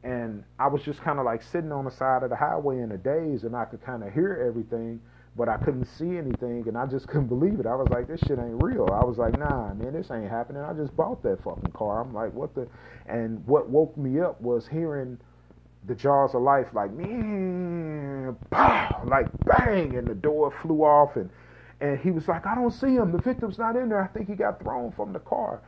And 0.03 0.45
I 0.59 0.69
was 0.69 0.83
just 0.83 1.01
kind 1.01 1.19
of 1.19 1.25
like 1.25 1.43
sitting 1.43 1.73
on 1.73 1.85
the 1.85 1.91
side 1.91 2.23
of 2.23 2.31
the 2.31 2.37
highway 2.37 2.79
in 2.81 2.93
a 2.93 2.97
daze, 2.97 3.45
and 3.45 3.55
I 3.57 3.65
could 3.65 3.83
kind 3.83 4.03
of 4.03 4.15
hear 4.15 4.45
everything, 4.49 5.01
but 5.37 5.49
I 5.49 5.59
couldn't 5.59 5.85
see 5.87 6.17
anything, 6.17 6.67
and 6.69 6.79
I 6.79 6.87
just 6.87 7.09
couldn't 7.09 7.27
believe 7.27 7.59
it. 7.59 7.67
I 7.67 7.75
was 7.75 7.89
like, 7.91 8.07
"This 8.07 8.21
shit 8.21 8.39
ain't 8.39 8.63
real." 8.63 8.93
I 8.93 9.03
was 9.05 9.19
like, 9.19 9.37
"Nah, 9.37 9.75
man, 9.75 9.93
this 9.93 10.11
ain't 10.13 10.31
happening. 10.31 10.63
I 10.63 10.73
just 10.73 10.97
bought 10.97 11.21
that 11.25 11.43
fucking 11.43 11.73
car." 11.73 12.01
I'm 12.01 12.15
like, 12.15 12.33
"What 12.33 12.55
the?" 12.55 12.69
And 13.07 13.45
what 13.45 13.69
woke 13.69 13.97
me 13.97 14.21
up 14.21 14.41
was 14.41 14.69
hearing 14.69 15.19
the 15.87 15.95
jaws 15.95 16.35
of 16.35 16.43
life 16.43 16.69
like 16.75 16.93
man 16.93 18.37
pow, 18.51 19.03
like 19.07 19.27
bang 19.45 19.97
and 19.97 20.07
the 20.07 20.15
door 20.15 20.51
flew 20.51 20.83
off 20.83 21.17
and 21.17 21.31
and 21.81 21.99
he 22.01 22.11
was 22.11 22.29
like 22.29 22.47
i 22.47 22.55
don't 22.55 22.73
see 22.73 22.95
him. 22.95 23.13
The 23.13 23.19
victim's 23.23 23.59
not 23.59 23.77
in 23.77 23.89
there. 23.89 24.03
I 24.03 24.07
think 24.07 24.29
he 24.29 24.35
got 24.35 24.63
thrown 24.63 24.93
from 24.93 25.13
the 25.13 25.19
car. 25.21 25.63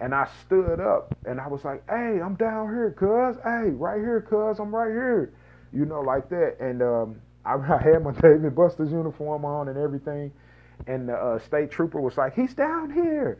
And 0.00 0.14
i 0.14 0.28
stood 0.44 0.80
up 0.80 1.14
and 1.24 1.40
i 1.40 1.48
was 1.48 1.64
like 1.64 1.82
hey 1.88 2.20
i'm 2.22 2.36
down 2.36 2.68
here 2.68 2.90
cuz. 2.96 3.36
Hey 3.42 3.70
right 3.70 3.98
here 3.98 4.20
cuz. 4.20 4.60
I'm 4.60 4.74
right 4.74 4.90
here. 4.90 5.32
You 5.72 5.84
know 5.84 6.00
like 6.00 6.28
that. 6.28 6.56
And 6.60 6.82
um, 6.82 7.20
I, 7.44 7.54
I, 7.74 7.82
had 7.82 8.04
my 8.04 8.12
Dave 8.12 8.44
and 8.44 8.54
Buster's 8.54 8.92
uniform 8.92 9.44
on 9.44 9.68
and 9.68 9.78
everything 9.78 10.32
and 10.86 11.08
the 11.08 11.14
uh, 11.14 11.38
state 11.38 11.70
trooper 11.70 12.00
was 12.00 12.16
like 12.16 12.34
he's 12.34 12.54
down 12.54 12.90
here. 12.92 13.38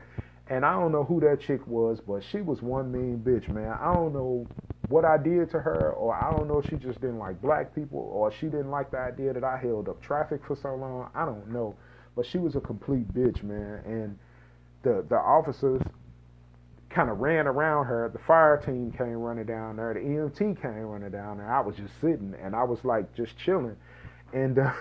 And 0.48 0.64
I 0.64 0.72
don't 0.74 0.92
know 0.92 1.02
who 1.02 1.20
that 1.20 1.40
chick 1.40 1.66
was, 1.66 2.00
but 2.00 2.22
she 2.22 2.40
was 2.40 2.62
one 2.62 2.92
mean 2.92 3.18
bitch, 3.18 3.48
man. 3.48 3.76
I 3.80 3.92
don't 3.92 4.12
know 4.12 4.46
what 4.88 5.04
I 5.04 5.16
did 5.16 5.50
to 5.50 5.60
her, 5.60 5.92
or 5.92 6.14
I 6.14 6.30
don't 6.30 6.48
know, 6.48 6.62
she 6.62 6.76
just 6.76 7.00
didn't 7.00 7.18
like 7.18 7.40
black 7.40 7.74
people, 7.74 7.98
or 7.98 8.30
she 8.30 8.46
didn't 8.46 8.70
like 8.70 8.90
the 8.90 8.98
idea 8.98 9.32
that 9.32 9.44
I 9.44 9.56
held 9.56 9.88
up 9.88 10.00
traffic 10.00 10.44
for 10.44 10.56
so 10.56 10.74
long. 10.74 11.10
I 11.14 11.24
don't 11.24 11.48
know, 11.48 11.74
but 12.14 12.26
she 12.26 12.38
was 12.38 12.56
a 12.56 12.60
complete 12.60 13.12
bitch, 13.12 13.42
man. 13.42 13.80
And 13.84 14.18
the 14.82 15.04
the 15.08 15.16
officers 15.16 15.82
kind 16.88 17.10
of 17.10 17.18
ran 17.18 17.46
around 17.46 17.86
her. 17.86 18.08
The 18.12 18.18
fire 18.18 18.56
team 18.56 18.92
came 18.92 19.14
running 19.14 19.46
down 19.46 19.76
there. 19.76 19.92
The 19.92 20.00
EMT 20.00 20.62
came 20.62 20.72
running 20.72 21.10
down 21.10 21.38
there. 21.38 21.50
I 21.52 21.60
was 21.60 21.76
just 21.76 22.00
sitting, 22.00 22.34
and 22.40 22.54
I 22.54 22.62
was 22.62 22.84
like 22.84 23.14
just 23.14 23.36
chilling. 23.36 23.76
And 24.32 24.58
uh, 24.58 24.72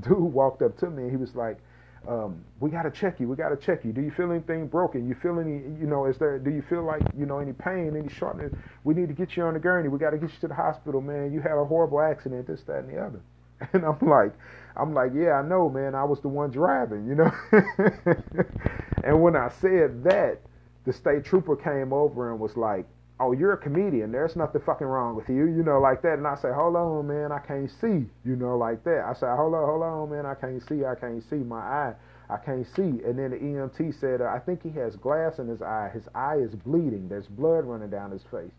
dude 0.00 0.18
walked 0.18 0.62
up 0.62 0.76
to 0.78 0.90
me, 0.90 1.04
and 1.04 1.10
he 1.10 1.16
was 1.16 1.34
like 1.34 1.58
um, 2.08 2.42
we 2.58 2.70
got 2.70 2.82
to 2.82 2.90
check 2.90 3.20
you. 3.20 3.28
We 3.28 3.36
got 3.36 3.50
to 3.50 3.56
check 3.56 3.84
you. 3.84 3.92
Do 3.92 4.00
you 4.00 4.10
feel 4.10 4.32
anything 4.32 4.66
broken? 4.66 5.06
You 5.06 5.14
feel 5.14 5.38
any, 5.38 5.58
you 5.78 5.86
know, 5.86 6.06
is 6.06 6.16
there, 6.16 6.38
do 6.38 6.50
you 6.50 6.62
feel 6.62 6.82
like, 6.82 7.02
you 7.16 7.26
know, 7.26 7.38
any 7.38 7.52
pain, 7.52 7.94
any 7.94 8.08
shortness? 8.08 8.52
We 8.84 8.94
need 8.94 9.08
to 9.08 9.14
get 9.14 9.36
you 9.36 9.42
on 9.42 9.54
the 9.54 9.60
gurney. 9.60 9.88
We 9.88 9.98
got 9.98 10.10
to 10.10 10.18
get 10.18 10.30
you 10.30 10.38
to 10.40 10.48
the 10.48 10.54
hospital, 10.54 11.02
man. 11.02 11.32
You 11.32 11.40
had 11.40 11.52
a 11.52 11.64
horrible 11.64 12.00
accident, 12.00 12.46
this, 12.46 12.62
that, 12.62 12.78
and 12.78 12.88
the 12.88 12.98
other. 12.98 13.20
And 13.72 13.84
I'm 13.84 13.98
like, 14.08 14.32
I'm 14.76 14.94
like, 14.94 15.10
yeah, 15.12 15.32
I 15.32 15.42
know, 15.42 15.68
man. 15.68 15.96
I 15.96 16.04
was 16.04 16.20
the 16.20 16.28
one 16.28 16.50
driving, 16.50 17.08
you 17.08 17.16
know. 17.16 17.32
and 19.04 19.20
when 19.20 19.34
I 19.34 19.48
said 19.60 20.04
that, 20.04 20.38
the 20.84 20.92
state 20.92 21.24
trooper 21.24 21.56
came 21.56 21.92
over 21.92 22.30
and 22.30 22.38
was 22.38 22.56
like, 22.56 22.86
oh, 23.20 23.32
you're 23.32 23.52
a 23.52 23.58
comedian. 23.58 24.12
There's 24.12 24.36
nothing 24.36 24.60
fucking 24.60 24.86
wrong 24.86 25.16
with 25.16 25.28
you, 25.28 25.46
you 25.46 25.62
know, 25.62 25.80
like 25.80 26.02
that. 26.02 26.14
And 26.18 26.26
I 26.26 26.36
say, 26.36 26.50
hold 26.52 26.76
on, 26.76 27.08
man, 27.08 27.32
I 27.32 27.38
can't 27.38 27.70
see, 27.70 28.06
you 28.24 28.36
know, 28.36 28.56
like 28.56 28.84
that. 28.84 29.04
I 29.04 29.12
say, 29.12 29.26
hold 29.26 29.54
on, 29.54 29.66
hold 29.66 29.82
on, 29.82 30.10
man, 30.10 30.26
I 30.26 30.34
can't 30.34 30.62
see, 30.68 30.84
I 30.84 30.94
can't 30.94 31.22
see 31.28 31.36
my 31.36 31.58
eye, 31.58 31.94
I 32.30 32.36
can't 32.36 32.66
see. 32.66 32.82
And 32.82 33.18
then 33.18 33.30
the 33.30 33.38
EMT 33.38 33.98
said, 33.98 34.20
I 34.20 34.38
think 34.38 34.62
he 34.62 34.70
has 34.78 34.96
glass 34.96 35.38
in 35.38 35.48
his 35.48 35.62
eye. 35.62 35.90
His 35.92 36.08
eye 36.14 36.36
is 36.36 36.54
bleeding. 36.54 37.08
There's 37.08 37.26
blood 37.26 37.64
running 37.64 37.90
down 37.90 38.10
his 38.12 38.22
face. 38.22 38.52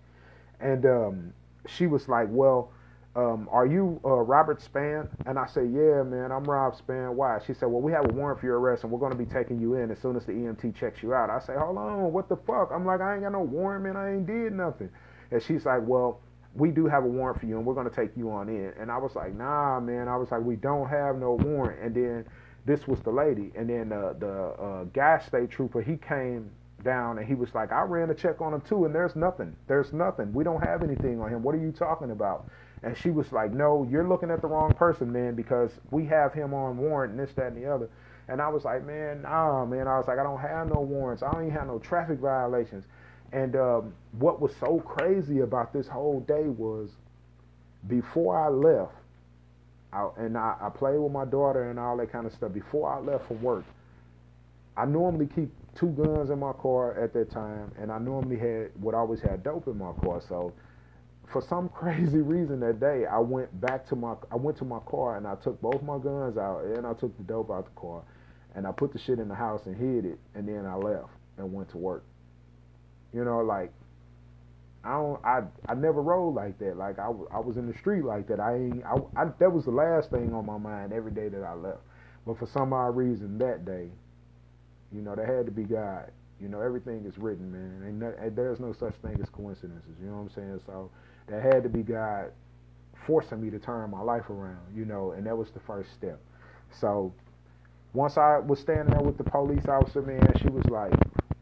And 0.59 0.85
um, 0.85 1.33
she 1.67 1.87
was 1.87 2.09
like, 2.09 2.27
well, 2.29 2.71
um, 3.15 3.49
are 3.51 3.65
you 3.65 3.99
uh, 4.05 4.09
Robert 4.09 4.61
Spann? 4.61 5.07
And 5.25 5.39
I 5.39 5.47
said, 5.47 5.71
yeah, 5.73 6.03
man, 6.03 6.31
I'm 6.31 6.43
Rob 6.43 6.75
Spann. 6.77 7.13
Why? 7.13 7.39
She 7.45 7.53
said, 7.53 7.67
well, 7.67 7.81
we 7.81 7.91
have 7.91 8.05
a 8.05 8.09
warrant 8.09 8.39
for 8.39 8.45
your 8.45 8.59
arrest, 8.59 8.83
and 8.83 8.91
we're 8.91 8.99
going 8.99 9.11
to 9.11 9.17
be 9.17 9.25
taking 9.25 9.59
you 9.59 9.75
in 9.75 9.89
as 9.91 9.99
soon 9.99 10.15
as 10.15 10.25
the 10.25 10.31
EMT 10.31 10.75
checks 10.75 11.01
you 11.01 11.13
out. 11.13 11.29
I 11.29 11.39
say, 11.39 11.53
hold 11.57 11.77
on, 11.77 12.13
what 12.13 12.29
the 12.29 12.37
fuck? 12.37 12.69
I'm 12.71 12.85
like, 12.85 13.01
I 13.01 13.13
ain't 13.13 13.23
got 13.23 13.31
no 13.31 13.41
warrant, 13.41 13.83
man. 13.83 13.97
I 13.97 14.13
ain't 14.13 14.27
did 14.27 14.53
nothing. 14.53 14.89
And 15.31 15.41
she's 15.41 15.65
like, 15.65 15.81
well, 15.83 16.21
we 16.55 16.69
do 16.69 16.85
have 16.85 17.03
a 17.03 17.07
warrant 17.07 17.39
for 17.39 17.47
you, 17.47 17.57
and 17.57 17.65
we're 17.65 17.73
going 17.73 17.89
to 17.89 17.95
take 17.95 18.15
you 18.15 18.31
on 18.31 18.47
in. 18.47 18.73
And 18.79 18.91
I 18.91 18.97
was 18.97 19.15
like, 19.15 19.33
nah, 19.33 19.79
man. 19.79 20.07
I 20.07 20.15
was 20.15 20.31
like, 20.31 20.41
we 20.41 20.55
don't 20.55 20.87
have 20.87 21.17
no 21.17 21.33
warrant. 21.33 21.81
And 21.81 21.95
then 21.95 22.25
this 22.65 22.87
was 22.87 22.99
the 23.01 23.11
lady. 23.11 23.51
And 23.55 23.69
then 23.69 23.91
uh, 23.91 24.13
the 24.19 24.31
uh, 24.31 24.83
gas 24.85 25.25
state 25.25 25.49
trooper, 25.49 25.81
he 25.81 25.97
came 25.97 26.51
down, 26.83 27.17
and 27.17 27.27
he 27.27 27.35
was 27.35 27.53
like, 27.55 27.71
I 27.71 27.81
ran 27.81 28.09
a 28.09 28.15
check 28.15 28.41
on 28.41 28.53
him 28.53 28.61
too, 28.61 28.85
and 28.85 28.93
there's 28.93 29.15
nothing. 29.15 29.55
There's 29.67 29.93
nothing. 29.93 30.31
We 30.33 30.43
don't 30.43 30.63
have 30.63 30.83
anything 30.83 31.19
on 31.19 31.29
him. 31.29 31.43
What 31.43 31.55
are 31.55 31.59
you 31.59 31.71
talking 31.71 32.11
about? 32.11 32.47
And 32.83 32.97
she 32.97 33.09
was 33.09 33.31
like, 33.31 33.51
No, 33.51 33.87
you're 33.89 34.07
looking 34.07 34.31
at 34.31 34.41
the 34.41 34.47
wrong 34.47 34.73
person, 34.73 35.11
man, 35.11 35.35
because 35.35 35.71
we 35.91 36.05
have 36.05 36.33
him 36.33 36.53
on 36.53 36.77
warrant 36.77 37.11
and 37.11 37.19
this, 37.19 37.33
that, 37.35 37.47
and 37.47 37.57
the 37.57 37.71
other. 37.71 37.89
And 38.27 38.41
I 38.41 38.47
was 38.49 38.65
like, 38.65 38.85
Man, 38.85 39.23
nah, 39.23 39.65
man. 39.65 39.87
I 39.87 39.97
was 39.97 40.07
like, 40.07 40.19
I 40.19 40.23
don't 40.23 40.39
have 40.39 40.67
no 40.67 40.81
warrants. 40.81 41.23
I 41.23 41.31
don't 41.31 41.43
even 41.45 41.53
have 41.55 41.67
no 41.67 41.79
traffic 41.79 42.19
violations. 42.19 42.85
And 43.31 43.55
um, 43.55 43.93
what 44.13 44.41
was 44.41 44.55
so 44.59 44.79
crazy 44.79 45.39
about 45.39 45.73
this 45.73 45.87
whole 45.87 46.21
day 46.21 46.43
was 46.43 46.89
before 47.87 48.37
I 48.37 48.49
left, 48.49 48.93
I, 49.93 50.09
and 50.17 50.37
I, 50.37 50.55
I 50.61 50.69
played 50.69 50.99
with 50.99 51.11
my 51.11 51.25
daughter 51.25 51.69
and 51.69 51.79
all 51.79 51.97
that 51.97 52.11
kind 52.11 52.25
of 52.25 52.33
stuff. 52.33 52.53
Before 52.53 52.91
I 52.91 52.99
left 52.99 53.27
for 53.27 53.35
work, 53.35 53.65
I 54.77 54.85
normally 54.85 55.27
keep 55.27 55.51
two 55.75 55.89
guns 55.89 56.29
in 56.29 56.39
my 56.39 56.53
car 56.53 56.99
at 57.01 57.13
that 57.13 57.29
time, 57.29 57.71
and 57.79 57.91
I 57.91 57.99
normally 57.99 58.37
had 58.37 58.71
would 58.81 58.95
always 58.95 59.21
have 59.21 59.43
dope 59.43 59.67
in 59.67 59.77
my 59.77 59.91
car. 60.03 60.21
So 60.27 60.53
for 61.31 61.41
some 61.41 61.69
crazy 61.73 62.21
reason 62.21 62.59
that 62.61 62.79
day, 62.79 63.05
I 63.05 63.19
went 63.19 63.59
back 63.61 63.85
to 63.87 63.95
my 63.95 64.15
I 64.31 64.35
went 64.35 64.57
to 64.57 64.65
my 64.65 64.79
car 64.79 65.17
and 65.17 65.27
I 65.27 65.35
took 65.35 65.61
both 65.61 65.81
my 65.81 65.97
guns 65.97 66.37
out 66.37 66.63
and 66.63 66.85
I 66.85 66.93
took 66.93 67.15
the 67.17 67.23
dope 67.23 67.51
out 67.51 67.65
the 67.65 67.79
car, 67.79 68.03
and 68.55 68.67
I 68.67 68.71
put 68.71 68.93
the 68.93 68.99
shit 68.99 69.19
in 69.19 69.27
the 69.27 69.35
house 69.35 69.65
and 69.65 69.75
hid 69.75 70.05
it, 70.05 70.19
and 70.35 70.47
then 70.47 70.65
I 70.65 70.75
left 70.75 71.09
and 71.37 71.53
went 71.53 71.69
to 71.69 71.77
work. 71.77 72.03
You 73.13 73.23
know, 73.23 73.39
like 73.39 73.71
I 74.83 74.91
don't 74.93 75.25
I 75.25 75.41
I 75.67 75.73
never 75.73 76.01
rode 76.01 76.35
like 76.35 76.57
that. 76.59 76.77
Like 76.77 76.99
I, 76.99 77.07
I 77.31 77.39
was 77.39 77.57
in 77.57 77.67
the 77.67 77.77
street 77.77 78.03
like 78.03 78.27
that. 78.27 78.39
I 78.39 78.55
ain't 78.55 78.83
I, 78.85 78.95
I 79.15 79.25
that 79.39 79.51
was 79.51 79.65
the 79.65 79.71
last 79.71 80.09
thing 80.11 80.33
on 80.33 80.45
my 80.45 80.57
mind 80.57 80.93
every 80.93 81.11
day 81.11 81.27
that 81.29 81.43
I 81.43 81.53
left. 81.53 81.81
But 82.25 82.37
for 82.37 82.45
some 82.45 82.73
odd 82.73 82.95
reason 82.95 83.37
that 83.39 83.65
day, 83.65 83.89
you 84.93 85.01
know, 85.01 85.15
there 85.15 85.25
had 85.25 85.45
to 85.45 85.51
be 85.51 85.63
God. 85.63 86.11
You 86.39 86.47
know, 86.47 86.61
everything 86.61 87.03
is 87.05 87.17
written, 87.17 87.51
man. 87.51 88.33
There's 88.33 88.59
no 88.61 88.71
such 88.71 88.93
thing 89.01 89.19
as 89.21 89.29
coincidences. 89.29 89.95
You 89.99 90.07
know 90.07 90.15
what 90.15 90.21
I'm 90.21 90.29
saying? 90.29 90.61
So 90.65 90.89
there 91.29 91.41
had 91.41 91.63
to 91.63 91.69
be 91.69 91.83
God 91.83 92.31
forcing 93.05 93.41
me 93.41 93.49
to 93.49 93.59
turn 93.59 93.89
my 93.91 94.01
life 94.01 94.29
around. 94.29 94.75
You 94.75 94.85
know, 94.85 95.11
and 95.11 95.25
that 95.25 95.37
was 95.37 95.51
the 95.51 95.59
first 95.59 95.93
step. 95.93 96.19
So 96.71 97.13
once 97.93 98.17
I 98.17 98.39
was 98.39 98.59
standing 98.59 98.93
there 98.93 99.01
with 99.01 99.17
the 99.17 99.23
police 99.23 99.67
officer, 99.67 100.01
man, 100.01 100.31
she 100.41 100.49
was 100.49 100.65
like, 100.65 100.93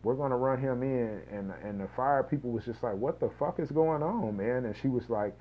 we're 0.08 0.15
gonna 0.15 0.38
run 0.38 0.58
him 0.58 0.84
in 0.84 1.21
and 1.32 1.52
and 1.63 1.82
the 1.82 1.88
fire 1.95 2.23
people 2.23 2.50
was 2.50 2.63
just 2.63 2.82
like 2.82 2.95
what 2.95 3.19
the 3.19 3.30
fuck 3.38 3.60
is 3.60 3.69
going 3.71 4.02
on 4.02 4.38
man 4.38 4.63
and 4.63 4.73
she 4.82 4.88
was 4.88 5.10
like 5.10 5.38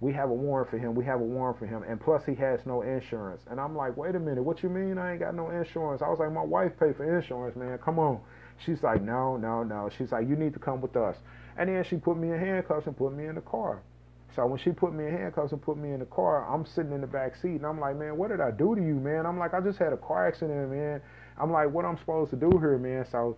we 0.00 0.12
have 0.12 0.30
a 0.30 0.32
warrant 0.32 0.70
for 0.70 0.78
him 0.78 0.94
we 0.94 1.04
have 1.04 1.20
a 1.20 1.24
warrant 1.24 1.58
for 1.58 1.66
him 1.66 1.82
and 1.82 2.00
plus 2.00 2.24
he 2.24 2.32
has 2.34 2.64
no 2.64 2.82
insurance 2.82 3.42
and 3.50 3.60
i'm 3.60 3.74
like 3.74 3.96
wait 3.96 4.14
a 4.14 4.20
minute 4.20 4.42
what 4.42 4.62
you 4.62 4.68
mean 4.68 4.98
i 4.98 5.10
ain't 5.10 5.20
got 5.20 5.34
no 5.34 5.50
insurance 5.50 6.00
i 6.00 6.08
was 6.08 6.20
like 6.20 6.30
my 6.30 6.44
wife 6.44 6.78
paid 6.78 6.94
for 6.94 7.18
insurance 7.18 7.56
man 7.56 7.76
come 7.78 7.98
on 7.98 8.20
she's 8.58 8.82
like 8.82 9.02
no 9.02 9.36
no 9.36 9.62
no. 9.62 9.90
She's 9.96 10.12
like 10.12 10.28
you 10.28 10.36
need 10.36 10.52
to 10.54 10.58
come 10.58 10.80
with 10.80 10.96
us. 10.96 11.16
And 11.56 11.68
then 11.68 11.84
she 11.84 11.96
put 11.96 12.16
me 12.16 12.32
in 12.32 12.38
handcuffs 12.38 12.86
and 12.86 12.96
put 12.96 13.12
me 13.12 13.26
in 13.26 13.36
the 13.36 13.40
car. 13.40 13.80
So 14.34 14.44
when 14.46 14.58
she 14.58 14.70
put 14.70 14.92
me 14.92 15.06
in 15.06 15.12
handcuffs 15.12 15.52
and 15.52 15.62
put 15.62 15.76
me 15.76 15.92
in 15.92 16.00
the 16.00 16.06
car 16.06 16.44
i'm 16.52 16.66
sitting 16.66 16.92
in 16.92 17.00
the 17.00 17.06
back 17.06 17.36
seat 17.36 17.54
and 17.54 17.64
i'm 17.64 17.78
like 17.78 17.96
man 17.96 18.16
what 18.16 18.30
did 18.30 18.40
i 18.40 18.50
do 18.50 18.74
to 18.74 18.80
you 18.80 18.96
man? 18.96 19.26
I'm 19.26 19.38
like 19.38 19.54
i 19.54 19.60
just 19.60 19.78
had 19.78 19.92
a 19.92 19.96
car 19.96 20.26
accident 20.26 20.70
man. 20.70 21.00
I'm 21.38 21.52
like 21.52 21.70
what 21.70 21.84
i'm 21.84 21.96
supposed 21.98 22.30
to 22.30 22.36
do 22.36 22.50
here 22.58 22.78
man? 22.78 23.06
So 23.10 23.36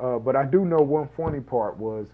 uh, 0.00 0.18
but 0.18 0.36
I 0.36 0.44
do 0.44 0.64
know 0.64 0.78
one 0.78 1.08
funny 1.16 1.40
part 1.40 1.76
was 1.76 2.06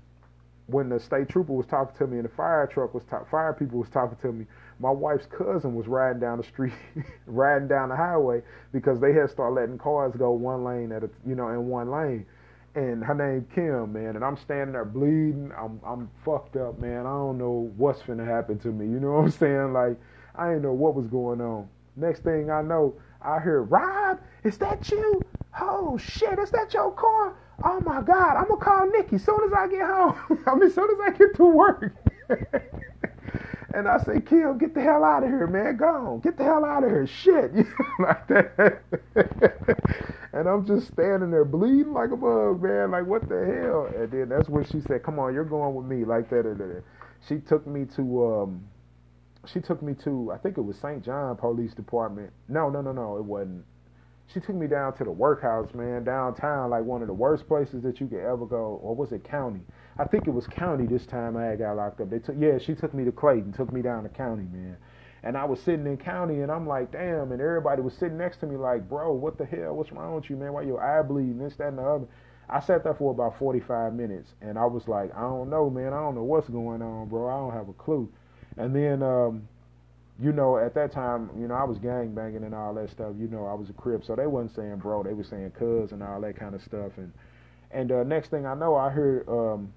when 0.67 0.89
the 0.89 0.99
state 0.99 1.29
trooper 1.29 1.53
was 1.53 1.67
talking 1.67 1.97
to 1.99 2.07
me 2.07 2.17
and 2.17 2.25
the 2.25 2.35
fire 2.35 2.67
truck 2.67 2.95
was 2.95 3.03
fire 3.31 3.53
people 3.53 3.79
was 3.79 3.91
talking 3.91 4.17
to 4.23 4.33
me. 4.33 4.47
My 4.81 4.91
wife's 4.91 5.27
cousin 5.27 5.75
was 5.75 5.87
riding 5.87 6.21
down 6.21 6.39
the 6.39 6.45
street, 6.45 6.73
riding 7.27 7.69
down 7.69 7.91
the 7.91 7.97
highway 7.97 8.43
because 8.73 8.99
they 9.01 9.13
had 9.13 9.31
started 9.31 9.55
letting 9.55 9.79
cars 9.79 10.15
go 10.17 10.33
one 10.33 10.65
lane 10.65 10.93
at 10.93 11.05
a 11.05 11.11
you 11.27 11.35
know 11.35 11.49
in 11.49 11.69
one 11.69 11.91
lane. 11.91 12.27
And 12.77 13.05
her 13.05 13.15
name 13.15 13.47
Kim, 13.55 13.93
man, 13.93 14.17
and 14.17 14.25
I'm 14.25 14.37
standing 14.37 14.73
there 14.73 14.85
bleeding. 14.85 15.53
I'm 15.57 15.81
I'm 15.87 16.11
fucked 16.25 16.57
up, 16.57 16.79
man. 16.81 17.01
I 17.01 17.11
don't 17.11 17.39
know 17.39 17.73
what's 17.77 18.03
finna 18.03 18.27
happen 18.27 18.59
to 18.61 18.69
me. 18.69 18.87
You 18.87 18.99
know 18.99 19.13
what 19.13 19.25
I'm 19.25 19.31
saying? 19.31 19.73
Like 19.73 19.97
I 20.35 20.49
didn't 20.49 20.63
know 20.63 20.73
what 20.73 20.95
was 20.95 21.07
going 21.07 21.41
on. 21.41 21.69
Next 21.97 22.21
thing 22.25 22.51
I 22.51 22.63
know, 22.63 22.95
I 23.23 23.41
hear 23.41 23.63
Rob, 23.63 24.21
is 24.43 24.59
that 24.59 24.91
you? 24.91 25.23
Oh 25.61 25.97
shit, 25.99 26.39
is 26.41 26.51
that 26.51 26.75
your 26.75 26.91
car? 26.91 27.37
oh 27.63 27.81
my 27.81 28.01
God, 28.01 28.37
I'm 28.37 28.49
gonna 28.49 28.61
call 28.61 28.87
Nikki 28.91 29.17
as 29.17 29.25
soon 29.25 29.39
as 29.45 29.53
I 29.53 29.69
get 29.69 29.87
home. 29.87 30.17
I 30.47 30.55
mean, 30.55 30.65
as 30.65 30.75
soon 30.75 30.91
as 30.91 30.99
I 31.01 31.17
get 31.17 31.35
to 31.37 31.45
work. 31.45 31.95
and 33.75 33.87
I 33.87 33.99
say, 33.99 34.21
Kim, 34.21 34.59
get 34.59 34.75
the 34.75 34.81
hell 34.81 35.05
out 35.05 35.23
of 35.23 35.29
here, 35.29 35.47
man. 35.47 35.77
Go 35.77 35.87
on. 35.87 36.21
Get 36.21 36.37
the 36.37 36.45
hell 36.45 36.65
out 36.65 36.85
of 36.85 36.91
here. 36.91 37.07
Shit. 37.07 37.53
like 37.99 38.27
that. 38.29 38.83
And 40.35 40.49
I'm 40.49 40.67
just 40.67 40.89
standing 40.89 41.31
there 41.31 41.45
bleeding 41.45 41.93
like 41.93 42.11
a 42.11 42.17
bug, 42.17 42.63
man. 42.63 42.91
Like, 42.91 43.07
what 43.07 43.29
the 43.29 43.45
hell? 43.45 43.89
And 43.95 44.11
then 44.11 44.29
that's 44.29 44.49
when 44.49 44.65
she 44.65 44.81
said, 44.81 45.03
come 45.03 45.19
on, 45.19 45.33
you're 45.33 45.45
going 45.45 45.75
with 45.75 45.87
me. 45.87 46.05
Like 46.05 46.29
that. 46.31 46.83
She 47.27 47.39
took 47.39 47.67
me 47.67 47.87
to, 47.97 48.27
um, 48.27 48.69
she 49.47 49.61
took 49.61 49.83
me 49.83 49.95
to, 50.05 50.33
I 50.35 50.39
think 50.39 50.59
it 50.59 50.63
was 50.63 50.77
St. 50.79 51.05
John 51.05 51.37
Police 51.37 51.73
Department. 51.73 52.33
No, 52.49 52.69
no, 52.69 52.81
no, 52.81 52.93
no, 52.93 53.17
it 53.17 53.25
wasn't 53.25 53.65
she 54.33 54.41
took 54.41 54.55
me 54.57 54.67
down 54.67 54.97
to 54.97 55.05
the 55.05 55.11
workhouse, 55.11 55.73
man, 55.75 56.05
downtown, 56.05 56.71
like 56.71 56.85
one 56.85 57.03
of 57.03 57.09
the 57.09 57.15
worst 57.15 57.47
places 57.47 57.83
that 57.83 58.01
you 58.01 58.07
could 58.07 58.21
ever 58.21 58.47
go. 58.47 58.81
Or 58.83 58.95
was 58.95 59.13
it 59.13 59.23
county? 59.23 59.61
I 59.99 60.05
think 60.05 60.27
it 60.27 60.31
was 60.31 60.47
county 60.47 60.87
this 60.87 61.07
time 61.07 61.37
I 61.37 61.57
got 61.57 61.77
locked 61.77 62.01
up. 62.01 62.11
They 62.11 62.19
took 62.19 62.37
yeah, 62.39 62.59
she 62.59 62.75
took 62.75 62.95
me 62.95 63.05
to 63.05 63.13
Clayton, 63.13 63.53
took 63.53 63.73
me 63.73 63.83
down 63.83 64.03
to 64.03 64.09
county, 64.09 64.47
man. 64.51 64.77
And 65.25 65.39
I 65.39 65.47
was 65.47 65.59
sitting 65.61 65.87
in 65.87 65.97
county 65.97 66.41
and 66.41 66.53
I'm 66.53 66.67
like, 66.67 66.93
damn, 66.93 67.33
and 67.33 67.41
everybody 67.41 67.81
was 67.81 67.95
sitting 67.95 68.19
next 68.19 68.41
to 68.41 68.47
me 68.47 68.57
like, 68.57 68.87
bro, 68.87 69.13
what 69.13 69.39
the 69.39 69.47
hell? 69.47 69.75
What's 69.75 69.91
wrong 69.91 70.15
with 70.15 70.29
you, 70.29 70.37
man? 70.37 70.53
Why 70.53 70.63
your 70.63 70.83
eye 70.83 71.03
bleeding? 71.03 71.39
This, 71.39 71.57
that, 71.57 71.69
and 71.69 71.79
the 71.79 71.83
other. 71.83 72.07
I 72.47 72.61
sat 72.61 72.85
there 72.85 72.93
for 72.93 73.11
about 73.11 73.39
45 73.39 73.95
minutes 73.95 74.35
and 74.43 74.59
I 74.59 74.67
was 74.67 74.87
like, 74.87 75.15
I 75.17 75.23
don't 75.23 75.49
know, 75.49 75.71
man. 75.71 75.95
I 75.95 76.01
don't 76.01 76.15
know 76.15 76.25
what's 76.25 76.51
going 76.51 76.83
on, 76.83 77.09
bro. 77.09 77.27
I 77.27 77.39
don't 77.39 77.59
have 77.59 77.71
a 77.71 77.73
clue. 77.73 78.13
And 78.59 78.77
then 78.77 79.03
um, 79.03 79.49
you 80.21 80.31
know, 80.31 80.59
at 80.59 80.75
that 80.75 80.93
time, 80.93 81.31
you 81.39 81.49
know, 81.49 81.55
I 81.55 81.65
was 81.65 81.79
gang 81.79 82.15
banging 82.15 82.45
and 82.45 82.55
all 82.55 82.75
that 82.75 82.91
stuff. 82.91 83.15
You 83.19 83.27
know, 83.27 83.47
I 83.47 83.55
was 83.55 83.71
a 83.71 83.73
crip, 83.73 84.05
so 84.05 84.15
they 84.15 84.27
wasn't 84.27 84.55
saying 84.55 84.77
bro, 84.77 85.03
they 85.03 85.15
were 85.15 85.25
saying 85.25 85.53
cuz 85.53 85.93
and 85.93 86.03
all 86.03 86.21
that 86.21 86.37
kind 86.37 86.55
of 86.55 86.63
stuff. 86.63 86.93
And 86.99 87.13
and 87.71 87.91
uh, 87.91 88.05
next 88.05 88.29
thing 88.29 88.45
I 88.45 88.55
know, 88.55 88.77
I 88.77 88.91
heard 88.91 89.27
um, 89.27 89.73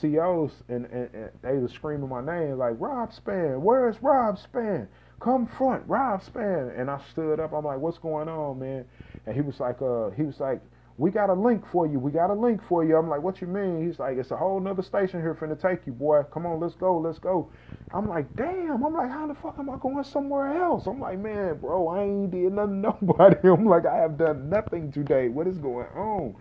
COs 0.00 0.62
and, 0.68 0.86
and, 0.86 1.08
and 1.14 1.30
they 1.42 1.58
was 1.58 1.72
screaming 1.72 2.08
my 2.08 2.24
name 2.24 2.58
like 2.58 2.74
Rob 2.78 3.12
Spann, 3.12 3.60
where's 3.60 4.02
Rob 4.02 4.38
Spann? 4.38 4.86
Come 5.20 5.46
front, 5.46 5.84
Rob 5.86 6.22
Spann. 6.22 6.78
And 6.78 6.90
I 6.90 7.00
stood 7.10 7.40
up. 7.40 7.52
I'm 7.52 7.64
like, 7.64 7.78
what's 7.78 7.98
going 7.98 8.28
on, 8.28 8.58
man? 8.58 8.84
And 9.26 9.34
he 9.34 9.42
was 9.42 9.60
like, 9.60 9.82
uh, 9.82 10.10
he 10.10 10.22
was 10.22 10.40
like 10.40 10.60
we 11.00 11.10
got 11.10 11.30
a 11.30 11.32
link 11.34 11.66
for 11.66 11.86
you. 11.86 11.98
We 11.98 12.12
got 12.12 12.28
a 12.28 12.34
link 12.34 12.62
for 12.62 12.84
you. 12.84 12.94
I'm 12.94 13.08
like, 13.08 13.22
what 13.22 13.40
you 13.40 13.46
mean? 13.46 13.86
He's 13.86 13.98
like, 13.98 14.18
it's 14.18 14.32
a 14.32 14.36
whole 14.36 14.60
nother 14.60 14.82
station 14.82 15.22
here 15.22 15.34
finna 15.34 15.58
take 15.58 15.86
you, 15.86 15.94
boy. 15.94 16.24
Come 16.24 16.44
on, 16.44 16.60
let's 16.60 16.74
go, 16.74 16.98
let's 16.98 17.18
go. 17.18 17.50
I'm 17.94 18.06
like, 18.06 18.36
damn. 18.36 18.84
I'm 18.84 18.92
like, 18.92 19.10
how 19.10 19.26
the 19.26 19.34
fuck 19.34 19.58
am 19.58 19.70
I 19.70 19.78
going 19.78 20.04
somewhere 20.04 20.62
else? 20.62 20.86
I'm 20.86 21.00
like, 21.00 21.18
man, 21.18 21.56
bro, 21.56 21.88
I 21.88 22.02
ain't 22.02 22.30
did 22.30 22.52
nothing 22.52 22.80
nobody. 22.82 23.48
I'm 23.48 23.64
like, 23.64 23.86
I 23.86 23.96
have 23.96 24.18
done 24.18 24.50
nothing 24.50 24.92
today. 24.92 25.30
What 25.30 25.46
is 25.46 25.56
going 25.56 25.86
on? 25.96 26.36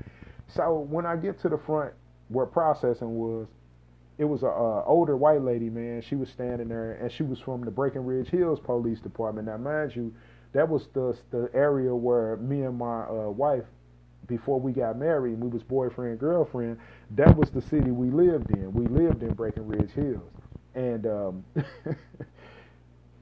So 0.47 0.85
when 0.89 1.05
I 1.05 1.15
get 1.15 1.39
to 1.43 1.49
the 1.49 1.57
front 1.57 1.93
where 2.29 2.45
processing 2.45 3.15
was, 3.15 3.47
it 4.17 4.25
was 4.25 4.43
a 4.43 4.47
uh, 4.47 4.83
older 4.85 5.17
white 5.17 5.41
lady, 5.41 5.69
man. 5.69 6.01
She 6.01 6.15
was 6.15 6.29
standing 6.29 6.67
there, 6.69 6.93
and 6.93 7.11
she 7.11 7.23
was 7.23 7.39
from 7.39 7.61
the 7.61 7.71
Breckenridge 7.71 8.29
Hills 8.29 8.59
Police 8.59 8.99
Department. 8.99 9.47
Now, 9.47 9.57
mind 9.57 9.95
you, 9.95 10.13
that 10.53 10.67
was 10.67 10.87
the 10.93 11.17
the 11.31 11.49
area 11.53 11.93
where 11.93 12.37
me 12.37 12.63
and 12.63 12.77
my 12.77 13.03
uh, 13.03 13.29
wife 13.29 13.65
before 14.27 14.59
we 14.59 14.71
got 14.71 14.97
married 14.97 15.33
and 15.33 15.41
we 15.43 15.49
was 15.49 15.63
boyfriend 15.63 16.19
girlfriend, 16.19 16.77
that 17.15 17.35
was 17.35 17.49
the 17.49 17.61
city 17.61 17.91
we 17.91 18.09
lived 18.09 18.51
in. 18.51 18.71
We 18.71 18.85
lived 18.87 19.23
in 19.23 19.33
Breckenridge 19.33 19.91
Hills, 19.91 20.31
and 20.75 21.05
um, 21.07 21.45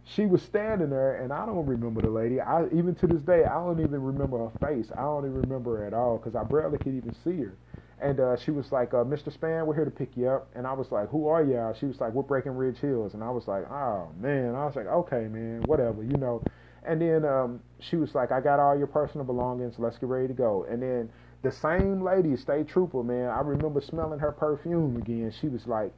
she 0.03 0.25
was 0.25 0.41
standing 0.41 0.89
there, 0.89 1.23
and 1.23 1.31
I 1.33 1.45
don't 1.45 1.65
remember 1.65 2.01
the 2.01 2.09
lady. 2.09 2.39
I 2.41 2.65
even 2.67 2.93
to 2.95 3.07
this 3.07 3.21
day 3.21 3.45
I 3.45 3.55
don't 3.55 3.79
even 3.79 4.01
remember 4.01 4.37
her 4.49 4.67
face. 4.67 4.91
I 4.95 5.01
don't 5.01 5.25
even 5.25 5.41
remember 5.41 5.77
her 5.77 5.85
at 5.85 5.93
all 5.93 6.17
because 6.17 6.35
I 6.35 6.43
barely 6.43 6.77
could 6.77 6.95
even 6.95 7.15
see 7.23 7.41
her. 7.43 7.55
And 7.99 8.19
uh, 8.19 8.35
she 8.37 8.51
was 8.51 8.71
like, 8.71 8.93
uh, 8.93 9.03
"Mr. 9.03 9.35
Spann, 9.35 9.65
we're 9.65 9.73
here 9.73 9.85
to 9.85 9.91
pick 9.91 10.15
you 10.15 10.29
up." 10.29 10.47
And 10.53 10.67
I 10.67 10.73
was 10.73 10.91
like, 10.91 11.09
"Who 11.09 11.27
are 11.27 11.43
y'all?" 11.43 11.73
She 11.73 11.87
was 11.87 11.99
like, 11.99 12.13
"We're 12.13 12.23
Breckenridge 12.23 12.77
Hills." 12.77 13.15
And 13.15 13.23
I 13.23 13.31
was 13.31 13.47
like, 13.47 13.69
"Oh 13.71 14.09
man!" 14.19 14.53
I 14.53 14.65
was 14.65 14.75
like, 14.75 14.85
"Okay, 14.85 15.27
man, 15.27 15.65
whatever," 15.65 16.03
you 16.03 16.17
know. 16.17 16.43
And 16.87 17.01
then 17.01 17.25
um, 17.25 17.59
she 17.79 17.97
was 17.97 18.15
like, 18.15 18.31
I 18.31 18.39
got 18.39 18.59
all 18.59 18.75
your 18.77 18.87
personal 18.87 19.25
belongings. 19.25 19.75
Let's 19.77 19.97
get 19.97 20.07
ready 20.07 20.27
to 20.29 20.33
go. 20.33 20.65
And 20.69 20.81
then 20.81 21.09
the 21.41 21.51
same 21.51 22.01
lady, 22.01 22.35
state 22.37 22.69
trooper, 22.69 23.03
man, 23.03 23.29
I 23.29 23.41
remember 23.41 23.81
smelling 23.81 24.19
her 24.19 24.31
perfume 24.31 24.95
again. 24.95 25.33
She 25.39 25.49
was 25.49 25.67
like, 25.67 25.93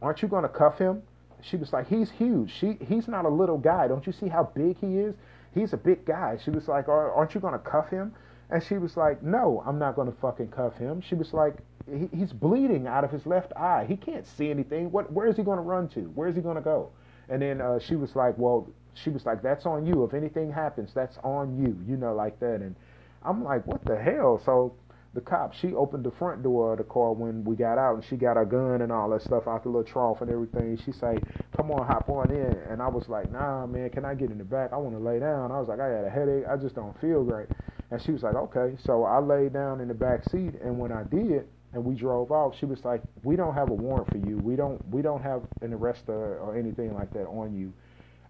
Aren't 0.00 0.22
you 0.22 0.28
going 0.28 0.44
to 0.44 0.48
cuff 0.48 0.78
him? 0.78 1.02
She 1.42 1.56
was 1.56 1.72
like, 1.72 1.88
He's 1.88 2.10
huge. 2.10 2.52
She, 2.52 2.78
he's 2.88 3.08
not 3.08 3.24
a 3.24 3.28
little 3.28 3.58
guy. 3.58 3.88
Don't 3.88 4.06
you 4.06 4.12
see 4.12 4.28
how 4.28 4.44
big 4.54 4.78
he 4.78 4.98
is? 4.98 5.14
He's 5.52 5.72
a 5.72 5.76
big 5.76 6.04
guy. 6.04 6.38
She 6.42 6.50
was 6.50 6.68
like, 6.68 6.88
Aren't 6.88 7.34
you 7.34 7.40
going 7.40 7.54
to 7.54 7.58
cuff 7.58 7.90
him? 7.90 8.14
And 8.50 8.62
she 8.62 8.78
was 8.78 8.96
like, 8.96 9.22
No, 9.22 9.62
I'm 9.66 9.78
not 9.78 9.96
going 9.96 10.10
to 10.10 10.18
fucking 10.18 10.48
cuff 10.48 10.76
him. 10.76 11.00
She 11.00 11.14
was 11.14 11.32
like, 11.32 11.56
he, 11.90 12.08
He's 12.16 12.32
bleeding 12.32 12.86
out 12.86 13.04
of 13.04 13.10
his 13.10 13.26
left 13.26 13.52
eye. 13.56 13.84
He 13.88 13.96
can't 13.96 14.26
see 14.26 14.50
anything. 14.50 14.90
What? 14.90 15.12
Where 15.12 15.26
is 15.26 15.36
he 15.36 15.42
going 15.42 15.58
to 15.58 15.62
run 15.62 15.88
to? 15.90 16.00
Where 16.14 16.28
is 16.28 16.36
he 16.36 16.42
going 16.42 16.56
to 16.56 16.62
go? 16.62 16.90
And 17.28 17.40
then 17.42 17.60
uh, 17.60 17.78
she 17.78 17.96
was 17.96 18.16
like, 18.16 18.36
Well, 18.36 18.68
she 18.94 19.10
was 19.10 19.26
like, 19.26 19.42
"That's 19.42 19.66
on 19.66 19.86
you. 19.86 20.04
If 20.04 20.14
anything 20.14 20.52
happens, 20.52 20.92
that's 20.94 21.18
on 21.18 21.58
you." 21.58 21.78
You 21.86 21.96
know, 21.96 22.14
like 22.14 22.38
that. 22.40 22.60
And 22.60 22.76
I'm 23.22 23.42
like, 23.44 23.66
"What 23.66 23.84
the 23.86 23.96
hell?" 23.96 24.40
So 24.44 24.74
the 25.14 25.20
cop, 25.20 25.54
she 25.54 25.74
opened 25.74 26.04
the 26.04 26.10
front 26.10 26.42
door 26.42 26.72
of 26.72 26.78
the 26.78 26.84
car 26.84 27.12
when 27.12 27.44
we 27.44 27.56
got 27.56 27.78
out, 27.78 27.94
and 27.94 28.04
she 28.04 28.16
got 28.16 28.36
her 28.36 28.44
gun 28.44 28.82
and 28.82 28.92
all 28.92 29.10
that 29.10 29.22
stuff 29.22 29.48
out 29.48 29.62
the 29.64 29.68
little 29.68 29.84
trough 29.84 30.20
and 30.20 30.30
everything. 30.30 30.76
She 30.76 30.92
say, 30.92 31.22
"Come 31.56 31.70
on, 31.70 31.86
hop 31.86 32.08
on 32.08 32.30
in." 32.30 32.58
And 32.68 32.82
I 32.82 32.88
was 32.88 33.08
like, 33.08 33.30
"Nah, 33.30 33.66
man, 33.66 33.90
can 33.90 34.04
I 34.04 34.14
get 34.14 34.30
in 34.30 34.38
the 34.38 34.44
back? 34.44 34.72
I 34.72 34.76
want 34.76 34.94
to 34.96 35.02
lay 35.02 35.18
down." 35.18 35.50
I 35.52 35.58
was 35.58 35.68
like, 35.68 35.80
"I 35.80 35.88
had 35.88 36.04
a 36.04 36.10
headache. 36.10 36.44
I 36.48 36.56
just 36.56 36.74
don't 36.74 36.98
feel 37.00 37.24
great." 37.24 37.48
And 37.90 38.00
she 38.00 38.12
was 38.12 38.22
like, 38.22 38.34
"Okay." 38.36 38.76
So 38.78 39.04
I 39.04 39.18
laid 39.18 39.52
down 39.52 39.80
in 39.80 39.88
the 39.88 39.94
back 39.94 40.24
seat, 40.24 40.54
and 40.62 40.78
when 40.78 40.92
I 40.92 41.02
did, 41.04 41.48
and 41.72 41.84
we 41.84 41.94
drove 41.94 42.30
off, 42.32 42.56
she 42.56 42.66
was 42.66 42.84
like, 42.84 43.02
"We 43.22 43.36
don't 43.36 43.54
have 43.54 43.70
a 43.70 43.74
warrant 43.74 44.10
for 44.10 44.18
you. 44.18 44.38
We 44.38 44.56
don't. 44.56 44.80
We 44.90 45.02
don't 45.02 45.22
have 45.22 45.42
an 45.60 45.72
arrest 45.72 46.08
or, 46.08 46.38
or 46.38 46.56
anything 46.56 46.94
like 46.94 47.12
that 47.14 47.26
on 47.26 47.54
you." 47.54 47.72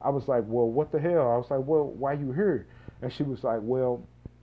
I 0.01 0.11
was 0.11 0.29
like, 0.29 0.45
"Well, 0.47 0.69
what 0.71 0.93
the 0.93 0.99
hell?" 1.01 1.31
I 1.31 1.37
was 1.37 1.51
like, 1.51 1.67
"Well, 1.67 1.85
why 1.85 2.15
you 2.15 2.33
here?" 2.33 2.67
And 3.03 3.13
she 3.13 3.23
was 3.23 3.45
like, 3.45 3.61
"Well." 3.63 4.03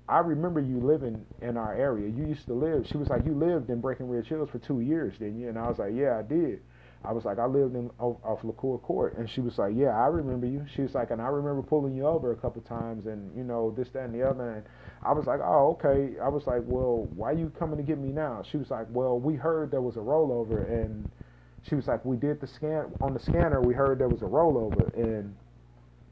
I 0.10 0.20
remember 0.20 0.62
you 0.62 0.80
living 0.80 1.26
in 1.42 1.58
our 1.58 1.74
area. 1.74 2.08
You 2.08 2.24
used 2.24 2.46
to 2.48 2.54
live. 2.54 2.88
She 2.88 2.96
was 2.96 3.10
like, 3.10 3.26
you 3.26 3.34
lived 3.34 3.70
in 3.70 3.82
Breaking 3.82 4.06
Breckenridge 4.06 4.30
Hills 4.30 4.50
for 4.50 4.58
two 4.58 4.80
years, 4.80 5.18
didn't 5.18 5.38
you? 5.38 5.50
And 5.50 5.60
I 5.60 5.68
was 5.68 5.80
like, 5.80 5.94
yeah, 5.94 6.18
I 6.18 6.22
did. 6.22 6.62
I 7.08 7.14
was 7.14 7.24
like, 7.24 7.40
I 7.40 7.46
lived 7.46 7.76
in 7.76 7.90
off, 8.00 8.18
off 8.22 8.44
LaCour 8.44 8.80
Court, 8.80 9.18
and 9.18 9.30
she 9.30 9.40
was 9.40 9.58
like, 9.58 9.74
yeah, 9.76 9.98
I 9.98 10.08
remember 10.08 10.46
you. 10.46 10.66
She 10.76 10.82
was 10.82 10.94
like, 10.94 11.12
and 11.12 11.22
I 11.22 11.28
remember 11.28 11.62
pulling 11.62 11.96
you 11.96 12.06
over 12.06 12.34
a 12.34 12.36
couple 12.36 12.62
times, 12.64 13.06
and 13.06 13.36
you 13.36 13.44
know 13.44 13.74
this, 13.78 13.88
that, 13.90 14.04
and 14.04 14.14
the 14.14 14.28
other. 14.30 14.56
And 14.56 14.64
I 15.04 15.14
was 15.14 15.26
like, 15.26 15.40
oh, 15.42 15.78
okay. 15.80 16.20
I 16.20 16.28
was 16.28 16.46
like, 16.48 16.64
well, 16.66 17.08
why 17.16 17.32
you 17.32 17.50
coming 17.58 17.78
to 17.78 17.84
get 17.84 17.98
me 17.98 18.10
now? 18.10 18.44
She 18.44 18.58
was 18.58 18.70
like, 18.70 18.88
well, 18.90 19.20
we 19.20 19.36
heard 19.36 19.72
there 19.72 19.82
was 19.82 19.96
a 19.96 20.02
rollover, 20.02 20.70
and 20.70 21.10
she 21.64 21.76
was 21.76 21.88
like, 21.88 22.04
we 22.04 22.18
did 22.18 22.42
the 22.42 22.48
scan 22.48 22.92
on 23.00 23.14
the 23.14 23.20
scanner. 23.20 23.62
We 23.62 23.74
heard 23.74 24.00
there 24.00 24.10
was 24.10 24.22
a 24.22 24.26
rollover, 24.26 24.94
and 24.94 25.34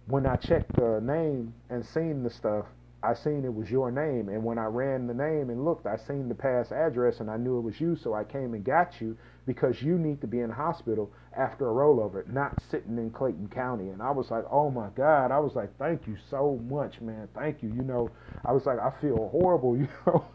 when 0.07 0.25
I 0.25 0.37
checked 0.37 0.75
the 0.77 1.01
name 1.01 1.53
and 1.69 1.85
seen 1.85 2.23
the 2.23 2.29
stuff, 2.29 2.67
I 3.05 3.13
seen 3.13 3.45
it 3.45 3.53
was 3.53 3.69
your 3.69 3.91
name, 3.91 4.29
and 4.29 4.43
when 4.43 4.57
I 4.57 4.65
ran 4.65 5.05
the 5.05 5.13
name 5.13 5.49
and 5.49 5.63
looked, 5.63 5.85
I 5.85 5.95
seen 5.95 6.27
the 6.27 6.35
past 6.35 6.71
address, 6.71 7.19
and 7.19 7.29
I 7.29 7.37
knew 7.37 7.57
it 7.57 7.61
was 7.61 7.79
you, 7.79 7.95
so 7.95 8.13
I 8.13 8.23
came 8.23 8.53
and 8.55 8.63
got 8.63 8.99
you 8.99 9.15
because 9.45 9.81
you 9.83 9.99
need 9.99 10.21
to 10.21 10.27
be 10.27 10.39
in 10.39 10.49
hospital 10.49 11.11
after 11.37 11.69
a 11.69 11.73
rollover, 11.73 12.27
not 12.27 12.59
sitting 12.69 12.97
in 12.97 13.11
Clayton 13.11 13.49
County. 13.49 13.89
And 13.89 14.01
I 14.01 14.09
was 14.09 14.31
like, 14.31 14.43
oh 14.49 14.71
my 14.71 14.87
God, 14.95 15.31
I 15.31 15.37
was 15.37 15.55
like, 15.55 15.77
thank 15.77 16.07
you 16.07 16.17
so 16.29 16.59
much, 16.67 16.99
man, 16.99 17.27
thank 17.35 17.61
you. 17.61 17.69
You 17.69 17.83
know, 17.83 18.09
I 18.43 18.51
was 18.51 18.65
like, 18.65 18.79
I 18.79 18.89
feel 18.99 19.29
horrible, 19.29 19.77
you 19.77 19.87
know. 20.07 20.25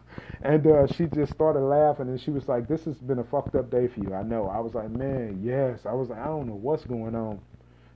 And 0.41 0.65
uh, 0.65 0.87
she 0.87 1.05
just 1.07 1.33
started 1.33 1.61
laughing, 1.61 2.07
and 2.07 2.19
she 2.19 2.31
was 2.31 2.47
like, 2.47 2.67
this 2.67 2.85
has 2.85 2.95
been 2.95 3.19
a 3.19 3.23
fucked 3.23 3.55
up 3.55 3.69
day 3.69 3.87
for 3.87 3.99
you. 3.99 4.13
I 4.13 4.23
know. 4.23 4.47
I 4.47 4.59
was 4.59 4.73
like, 4.73 4.89
man, 4.89 5.41
yes. 5.43 5.85
I 5.85 5.93
was 5.93 6.09
like, 6.09 6.19
I 6.19 6.25
don't 6.25 6.47
know 6.47 6.55
what's 6.55 6.85
going 6.85 7.15
on. 7.15 7.39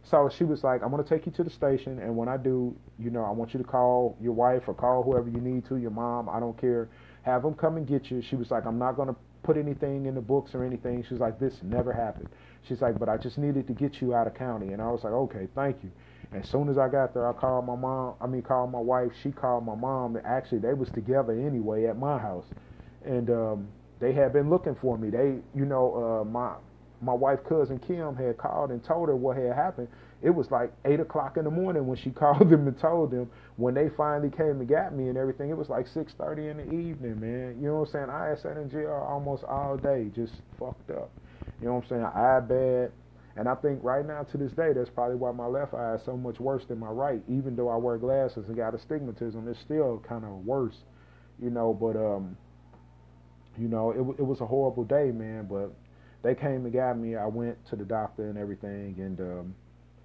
So 0.06 0.30
she 0.30 0.44
was 0.44 0.64
like, 0.64 0.84
I'm 0.84 0.92
going 0.92 1.04
to 1.04 1.10
take 1.10 1.26
you 1.26 1.32
to 1.32 1.44
the 1.44 1.50
station, 1.50 1.98
and 1.98 2.16
when 2.16 2.30
I 2.30 2.38
do, 2.38 2.76
you 3.00 3.10
know, 3.10 3.24
I 3.24 3.32
want 3.32 3.56
you 3.56 3.58
to 3.58 3.64
call 3.64 4.16
your 4.22 4.34
wife 4.34 4.68
or 4.68 4.76
call 4.76 5.02
whoever 5.02 5.30
you 5.30 5.42
need 5.42 5.66
to, 5.66 5.78
your 5.78 5.90
mom, 5.90 6.30
I 6.30 6.40
don't 6.40 6.56
care. 6.62 6.90
Have 7.24 7.42
them 7.42 7.56
come 7.56 7.78
and 7.78 7.88
get 7.88 8.12
you. 8.12 8.22
She 8.22 8.36
was 8.36 8.52
like, 8.52 8.68
I'm 8.68 8.78
not 8.78 8.96
going 8.96 9.08
to 9.08 9.16
put 9.42 9.58
anything 9.58 10.06
in 10.06 10.14
the 10.14 10.22
books 10.22 10.54
or 10.54 10.64
anything. 10.64 11.04
She's 11.10 11.20
like, 11.20 11.40
this 11.40 11.56
never 11.64 11.92
happened. 11.92 12.30
She's 12.68 12.84
like, 12.84 13.00
but 13.00 13.10
I 13.10 13.18
just 13.18 13.40
needed 13.40 13.66
to 13.66 13.74
get 13.74 14.00
you 14.00 14.14
out 14.14 14.28
of 14.28 14.36
county. 14.36 14.74
And 14.74 14.82
I 14.82 14.92
was 14.92 15.04
like, 15.04 15.14
okay, 15.14 15.48
thank 15.56 15.78
you. 15.84 15.92
As 16.34 16.48
soon 16.48 16.70
as 16.70 16.78
I 16.78 16.88
got 16.88 17.16
there, 17.16 17.28
I 17.28 17.34
called 17.34 17.66
my 17.66 17.76
mom. 17.76 18.14
I 18.22 18.28
mean, 18.28 18.44
called 18.44 18.72
my 18.72 18.80
wife. 18.80 19.12
She 19.24 19.32
called 19.32 19.66
my 19.66 19.76
mom. 19.76 20.20
Actually, 20.24 20.60
they 20.60 20.74
was 20.74 20.90
together 20.92 21.34
anyway 21.34 21.86
at 21.86 21.98
my 21.98 22.20
house, 22.20 22.46
and 23.06 23.30
um, 23.32 23.68
they 24.00 24.12
had 24.12 24.34
been 24.34 24.50
looking 24.52 24.76
for 24.76 24.98
me. 24.98 25.10
They, 25.10 25.38
you 25.56 25.66
know, 25.66 26.22
uh, 26.22 26.26
my 26.26 26.54
my 27.06 27.14
wife 27.14 27.40
cousin 27.48 27.80
Kim 27.80 28.16
had 28.16 28.38
called 28.38 28.72
and 28.72 28.84
told 28.84 29.10
her 29.10 29.16
what 29.16 29.38
had 29.38 29.54
happened. 29.54 29.88
It 30.24 30.32
was 30.32 30.50
like 30.50 30.72
eight 30.86 31.00
o'clock 31.00 31.38
in 31.38 31.44
the 31.44 31.52
morning 31.52 31.86
when 31.86 31.98
she 31.98 32.10
called 32.24 32.50
them 32.50 32.68
and 32.68 32.78
told 32.78 33.12
them. 33.12 33.30
When 33.58 33.74
they 33.76 33.90
finally 33.90 34.32
came 34.32 34.60
and 34.60 34.68
got 34.68 34.94
me 34.94 35.08
and 35.08 35.18
everything, 35.18 35.50
it 35.50 35.58
was 35.58 35.70
like 35.70 35.88
six 35.88 36.14
thirty 36.14 36.48
in 36.48 36.58
the 36.58 36.66
evening, 36.66 37.20
man. 37.20 37.58
You 37.62 37.68
know 37.68 37.76
what 37.76 37.90
I'm 37.90 37.92
saying? 37.92 38.10
I 38.10 38.30
had 38.30 38.40
sat 38.40 38.58
in 38.58 38.70
jail 38.70 39.06
almost 39.08 39.44
all 39.44 39.78
day, 39.78 40.12
just 40.16 40.34
fucked 40.60 40.90
up. 40.90 41.12
You 41.62 41.68
know 41.68 41.76
what 41.76 41.84
I'm 41.84 41.90
saying? 41.90 42.04
Eye 42.04 42.40
bad. 42.42 42.92
And 43.38 43.50
I 43.50 43.56
think 43.56 43.84
right 43.84 44.06
now 44.06 44.24
to 44.24 44.38
this 44.38 44.54
day, 44.54 44.72
that's 44.74 44.90
probably 44.90 45.18
why 45.18 45.32
my 45.32 45.46
left 45.46 45.74
eye 45.74 45.96
is 45.96 46.02
so 46.06 46.16
much 46.18 46.40
worse 46.40 46.66
than 46.66 46.80
my 46.80 46.88
right. 46.90 47.22
Even 47.30 47.56
though 47.56 47.70
I 47.70 47.76
wear 47.76 47.98
glasses 47.98 48.48
and 48.48 48.56
got 48.56 48.74
astigmatism, 48.74 49.48
it's 49.48 49.60
still 49.60 50.02
kind 50.08 50.24
of 50.24 50.46
worse, 50.46 50.78
you 51.42 51.50
know. 51.50 51.74
But 51.74 51.98
um, 51.98 52.38
you 53.60 53.68
know, 53.68 53.92
it 53.92 54.20
it 54.20 54.26
was 54.26 54.42
a 54.42 54.46
horrible 54.46 54.86
day, 54.86 55.12
man. 55.12 55.48
But 55.50 55.72
they 56.26 56.34
came 56.34 56.66
and 56.66 56.74
got 56.74 56.98
me. 56.98 57.16
I 57.16 57.28
went 57.28 57.64
to 57.68 57.76
the 57.76 57.86
doctor 57.86 58.28
and 58.28 58.38
everything, 58.38 58.96
and 58.98 59.22
um, 59.22 59.56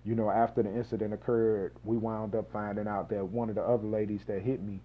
you 0.05 0.15
know, 0.15 0.31
after 0.31 0.63
the 0.63 0.69
incident 0.69 1.15
occurred, 1.15 1.73
we 1.83 1.97
wound 1.97 2.35
up 2.35 2.53
finding 2.53 2.87
out 2.87 3.09
that 3.09 3.25
one 3.25 3.49
of 3.49 3.55
the 3.55 3.63
other 3.63 3.87
ladies 3.87 4.21
that 4.27 4.43
hit 4.43 4.63
me 4.63 4.81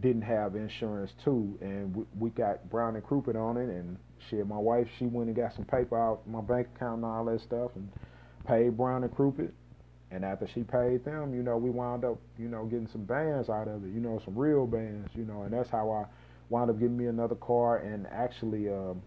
didn't 0.00 0.22
have 0.22 0.54
insurance 0.54 1.10
too, 1.24 1.58
and 1.60 1.96
we, 1.96 2.04
we 2.20 2.30
got 2.30 2.70
Brown 2.70 2.94
and 2.94 3.04
Crouppen 3.04 3.34
on 3.34 3.56
it, 3.56 3.68
and 3.68 3.96
shit, 4.30 4.46
my 4.46 4.56
wife 4.56 4.86
she 5.00 5.06
went 5.06 5.26
and 5.26 5.36
got 5.36 5.52
some 5.52 5.64
paper 5.64 6.00
out 6.00 6.24
my 6.28 6.40
bank 6.40 6.68
account 6.76 6.98
and 6.98 7.04
all 7.04 7.24
that 7.24 7.40
stuff, 7.40 7.72
and 7.74 7.90
paid 8.46 8.76
Brown 8.76 9.02
and 9.02 9.12
Crouppen, 9.12 9.50
and 10.12 10.24
after 10.24 10.46
she 10.46 10.62
paid 10.62 11.04
them, 11.04 11.34
you 11.34 11.42
know, 11.42 11.56
we 11.56 11.70
wound 11.70 12.04
up, 12.04 12.18
you 12.38 12.46
know, 12.46 12.66
getting 12.66 12.86
some 12.86 13.02
bands 13.02 13.48
out 13.48 13.66
of 13.66 13.84
it, 13.84 13.88
you 13.92 13.98
know, 13.98 14.22
some 14.24 14.38
real 14.38 14.64
bands, 14.64 15.10
you 15.16 15.24
know, 15.24 15.42
and 15.42 15.52
that's 15.52 15.70
how 15.70 15.90
I 15.90 16.04
wound 16.50 16.70
up 16.70 16.78
getting 16.78 16.96
me 16.96 17.06
another 17.06 17.34
car 17.34 17.78
and 17.78 18.06
actually. 18.12 18.68
Um, 18.68 19.02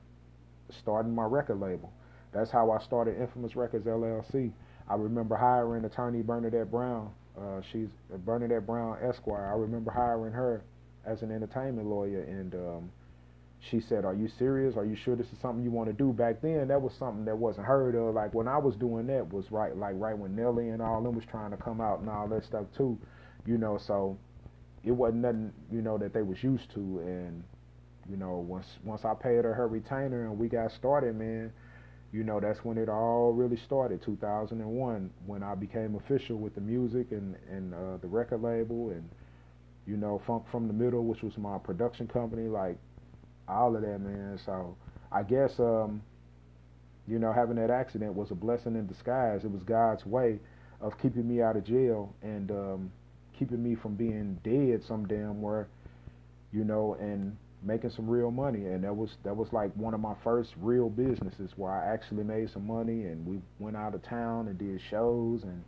starting 0.74 1.14
my 1.14 1.24
record 1.24 1.60
label. 1.60 1.92
That's 2.32 2.52
how 2.52 2.72
I 2.72 2.80
started 2.80 3.20
Infamous 3.20 3.56
Records 3.56 3.86
LLC. 3.86 4.52
I 4.88 4.96
remember 4.96 5.36
hiring 5.36 5.86
attorney 5.86 6.22
Bernadette 6.22 6.72
Brown. 6.72 7.12
Uh, 7.38 7.62
she's 7.72 7.88
Bernadette 8.26 8.66
Brown 8.66 8.98
Esquire. 9.02 9.52
I 9.54 9.58
remember 9.58 9.92
hiring 9.92 10.34
her 10.34 10.64
as 11.06 11.22
an 11.22 11.32
entertainment 11.32 11.88
lawyer, 11.88 12.22
and 12.22 12.54
um, 12.56 12.92
she 13.60 13.80
said, 13.80 14.06
"Are 14.06 14.14
you 14.14 14.28
serious? 14.28 14.76
Are 14.76 14.86
you 14.86 14.96
sure 14.96 15.16
this 15.16 15.32
is 15.32 15.40
something 15.40 15.64
you 15.64 15.72
want 15.72 15.88
to 15.90 15.94
do?" 15.94 16.12
Back 16.12 16.42
then, 16.42 16.68
that 16.68 16.82
was 16.82 16.94
something 16.94 17.26
that 17.26 17.38
wasn't 17.38 17.68
heard 17.68 17.96
of. 17.96 18.16
Like 18.16 18.34
when 18.34 18.48
I 18.48 18.58
was 18.58 18.76
doing 18.76 19.08
that 19.08 19.32
was 19.32 19.52
right, 19.52 19.76
like 19.76 19.94
right 19.96 20.18
when 20.18 20.36
Nelly 20.36 20.70
and 20.70 20.82
all 20.82 21.02
them 21.02 21.16
was 21.16 21.26
trying 21.26 21.52
to 21.52 21.58
come 21.58 21.80
out 21.80 22.00
and 22.00 22.10
all 22.10 22.28
that 22.28 22.44
stuff 22.44 22.66
too, 22.76 22.98
you 23.46 23.58
know. 23.58 23.78
So 23.78 24.18
it 24.84 24.92
wasn't 24.92 25.22
nothing, 25.22 25.54
you 25.72 25.82
know, 25.82 25.98
that 25.98 26.14
they 26.14 26.22
was 26.22 26.44
used 26.44 26.70
to, 26.72 26.80
and 26.80 27.44
you 28.12 28.18
know, 28.18 28.34
once 28.40 28.68
once 28.84 29.06
I 29.06 29.14
paid 29.14 29.46
her 29.46 29.54
her 29.54 29.70
retainer 29.70 30.26
and 30.26 30.38
we 30.38 30.50
got 30.50 30.74
started, 30.74 31.16
man, 31.16 31.54
you 32.12 32.26
know, 32.26 32.42
that's 32.42 32.66
when 32.66 32.78
it 32.78 32.90
all 32.90 33.32
really 33.32 33.56
started. 33.56 34.02
2001, 34.02 35.10
when 35.26 35.44
I 35.44 35.56
became 35.56 35.96
official 35.96 36.38
with 36.38 36.54
the 36.54 36.62
music 36.62 37.12
and 37.12 37.38
and 37.50 37.74
uh, 37.74 37.98
the 38.02 38.08
record 38.08 38.42
label, 38.42 38.90
and 38.90 39.10
you 39.88 39.96
know, 39.96 40.22
Funk 40.28 40.44
from 40.52 40.68
the 40.68 40.74
Middle, 40.74 41.06
which 41.06 41.24
was 41.24 41.38
my 41.38 41.58
production 41.58 42.06
company, 42.06 42.50
like 42.50 42.78
all 43.48 43.76
of 43.76 43.82
that, 43.82 44.00
man. 44.02 44.38
So 44.46 44.76
I 45.10 45.24
guess, 45.24 45.58
um, 45.60 46.02
you 47.08 47.18
know, 47.18 47.32
having 47.32 47.56
that 47.56 47.70
accident 47.70 48.14
was 48.14 48.32
a 48.32 48.36
blessing 48.36 48.76
in 48.76 48.88
disguise. 48.88 49.46
It 49.46 49.52
was 49.52 49.64
God's 49.64 50.06
way 50.06 50.40
of 50.82 50.98
keeping 51.02 51.28
me 51.30 51.42
out 51.42 51.56
of 51.56 51.64
jail 51.64 52.14
and 52.22 52.52
um, 52.52 52.92
keeping 53.38 53.64
me 53.64 53.76
from 53.76 53.96
being 53.96 54.38
dead 54.44 54.84
some 54.84 55.08
damn 55.08 55.42
where, 55.42 55.70
you 56.52 56.66
know, 56.66 56.98
and 57.00 57.38
making 57.64 57.92
some 57.92 58.10
real 58.10 58.32
money 58.32 58.66
and 58.66 58.84
that 58.84 58.96
was 58.96 59.18
that 59.24 59.36
was 59.36 59.54
like 59.54 59.72
one 59.76 59.94
of 59.94 60.00
my 60.00 60.16
first 60.24 60.54
real 60.60 60.90
businesses 60.90 61.52
where 61.56 61.72
I 61.72 61.94
actually 61.94 62.24
made 62.24 62.50
some 62.50 62.66
money 62.66 63.04
and 63.04 63.26
we 63.26 63.40
went 63.60 63.78
out 63.78 63.94
of 63.94 64.02
town 64.02 64.48
and 64.48 64.58
did 64.58 64.82
shows 64.90 65.44
and 65.44 65.64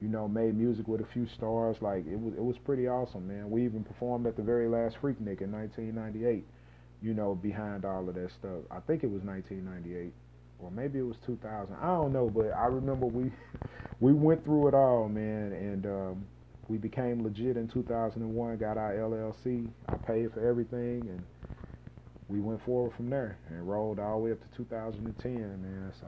you 0.00 0.08
know 0.08 0.28
made 0.28 0.54
music 0.54 0.86
with 0.86 1.00
a 1.00 1.06
few 1.06 1.26
stars. 1.26 1.76
Like 1.80 2.06
it 2.06 2.20
was 2.20 2.34
it 2.34 2.44
was 2.44 2.58
pretty 2.58 2.86
awesome 2.86 3.26
man. 3.26 3.50
We 3.50 3.64
even 3.64 3.82
performed 3.82 4.26
at 4.26 4.36
the 4.36 4.42
very 4.42 4.68
last 4.68 4.96
Freaknik 5.00 5.40
in 5.40 5.52
1998 5.52 6.44
you 7.02 7.14
know 7.14 7.34
behind 7.34 7.84
all 7.84 8.08
of 8.08 8.14
that 8.14 8.30
stuff. 8.32 8.60
I 8.70 8.80
think 8.80 9.02
it 9.02 9.10
was 9.10 9.22
1998 9.22 10.12
or 10.58 10.70
maybe 10.70 10.98
it 10.98 11.06
was 11.06 11.16
2000 11.26 11.74
I 11.80 11.86
don't 11.86 12.12
know 12.12 12.28
but 12.28 12.52
I 12.52 12.66
remember 12.66 13.06
we 13.06 13.30
we 14.00 14.12
went 14.12 14.44
through 14.44 14.68
it 14.68 14.74
all 14.74 15.08
man 15.08 15.52
and 15.52 15.86
um 15.86 16.26
we 16.68 16.78
became 16.78 17.22
legit 17.22 17.56
in 17.56 17.68
2001, 17.68 18.56
got 18.58 18.76
our 18.76 18.94
LLC. 18.94 19.68
I 19.88 19.94
paid 19.94 20.32
for 20.32 20.46
everything, 20.46 21.08
and 21.08 21.22
we 22.28 22.40
went 22.40 22.64
forward 22.64 22.92
from 22.94 23.08
there 23.08 23.38
and 23.48 23.68
rolled 23.68 23.98
all 24.00 24.18
the 24.18 24.24
way 24.24 24.32
up 24.32 24.40
to 24.40 24.56
2010, 24.56 25.32
man. 25.32 25.92
So 26.00 26.06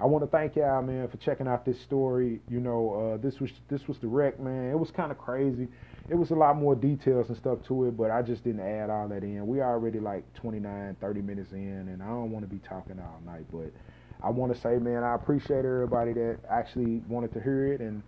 I 0.00 0.06
want 0.06 0.24
to 0.24 0.30
thank 0.30 0.56
y'all, 0.56 0.82
man, 0.82 1.08
for 1.08 1.16
checking 1.18 1.46
out 1.46 1.64
this 1.64 1.80
story. 1.80 2.40
You 2.48 2.60
know, 2.60 3.14
uh, 3.14 3.16
this 3.22 3.40
was 3.40 3.50
this 3.68 3.86
was 3.86 3.98
the 3.98 4.08
wreck, 4.08 4.40
man. 4.40 4.70
It 4.70 4.78
was 4.78 4.90
kind 4.90 5.12
of 5.12 5.18
crazy. 5.18 5.68
It 6.08 6.14
was 6.14 6.30
a 6.30 6.34
lot 6.34 6.56
more 6.56 6.74
details 6.74 7.28
and 7.28 7.36
stuff 7.36 7.58
to 7.68 7.84
it, 7.86 7.96
but 7.96 8.10
I 8.10 8.22
just 8.22 8.42
didn't 8.42 8.60
add 8.60 8.90
all 8.90 9.08
that 9.08 9.22
in. 9.22 9.46
We 9.46 9.60
already 9.60 10.00
like 10.00 10.24
29, 10.34 10.96
30 11.00 11.20
minutes 11.20 11.52
in, 11.52 11.88
and 11.88 12.02
I 12.02 12.06
don't 12.06 12.30
want 12.30 12.48
to 12.48 12.52
be 12.52 12.60
talking 12.66 12.98
all 12.98 13.20
night, 13.26 13.44
but 13.52 13.70
I 14.22 14.30
want 14.30 14.54
to 14.54 14.60
say, 14.60 14.78
man, 14.78 15.04
I 15.04 15.14
appreciate 15.14 15.66
everybody 15.66 16.14
that 16.14 16.38
actually 16.50 17.02
wanted 17.08 17.32
to 17.34 17.40
hear 17.40 17.72
it 17.72 17.80
and 17.80 18.02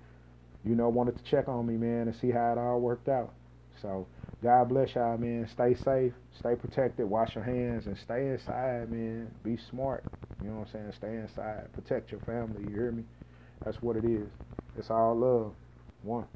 you 0.65 0.75
know, 0.75 0.89
wanted 0.89 1.17
to 1.17 1.25
check 1.25 1.49
on 1.49 1.67
me, 1.67 1.75
man, 1.75 2.09
and 2.09 2.15
see 2.15 2.31
how 2.31 2.53
it 2.53 2.59
all 2.59 2.81
worked 2.81 3.09
out. 3.09 3.33
So 3.81 4.07
God 4.43 4.69
bless 4.69 4.95
y'all, 4.95 5.19
man. 5.19 5.49
Stay 5.49 5.75
safe, 5.75 6.13
stay 6.39 6.55
protected, 6.55 7.09
wash 7.09 7.35
your 7.35 7.45
hands, 7.45 7.87
and 7.87 7.97
stay 7.97 8.29
inside, 8.29 8.91
man. 8.91 9.31
Be 9.43 9.57
smart. 9.71 10.05
You 10.43 10.49
know 10.49 10.61
what 10.61 10.69
I'm 10.69 10.73
saying? 10.73 10.93
Stay 10.97 11.17
inside. 11.17 11.73
Protect 11.73 12.11
your 12.11 12.21
family. 12.21 12.63
You 12.69 12.75
hear 12.75 12.93
me? 12.93 13.05
That's 13.65 13.83
what 13.83 13.97
it 13.97 14.05
is. 14.05 14.29
It's 14.79 14.91
all 14.91 15.15
love. 15.15 15.53
One. 16.03 16.27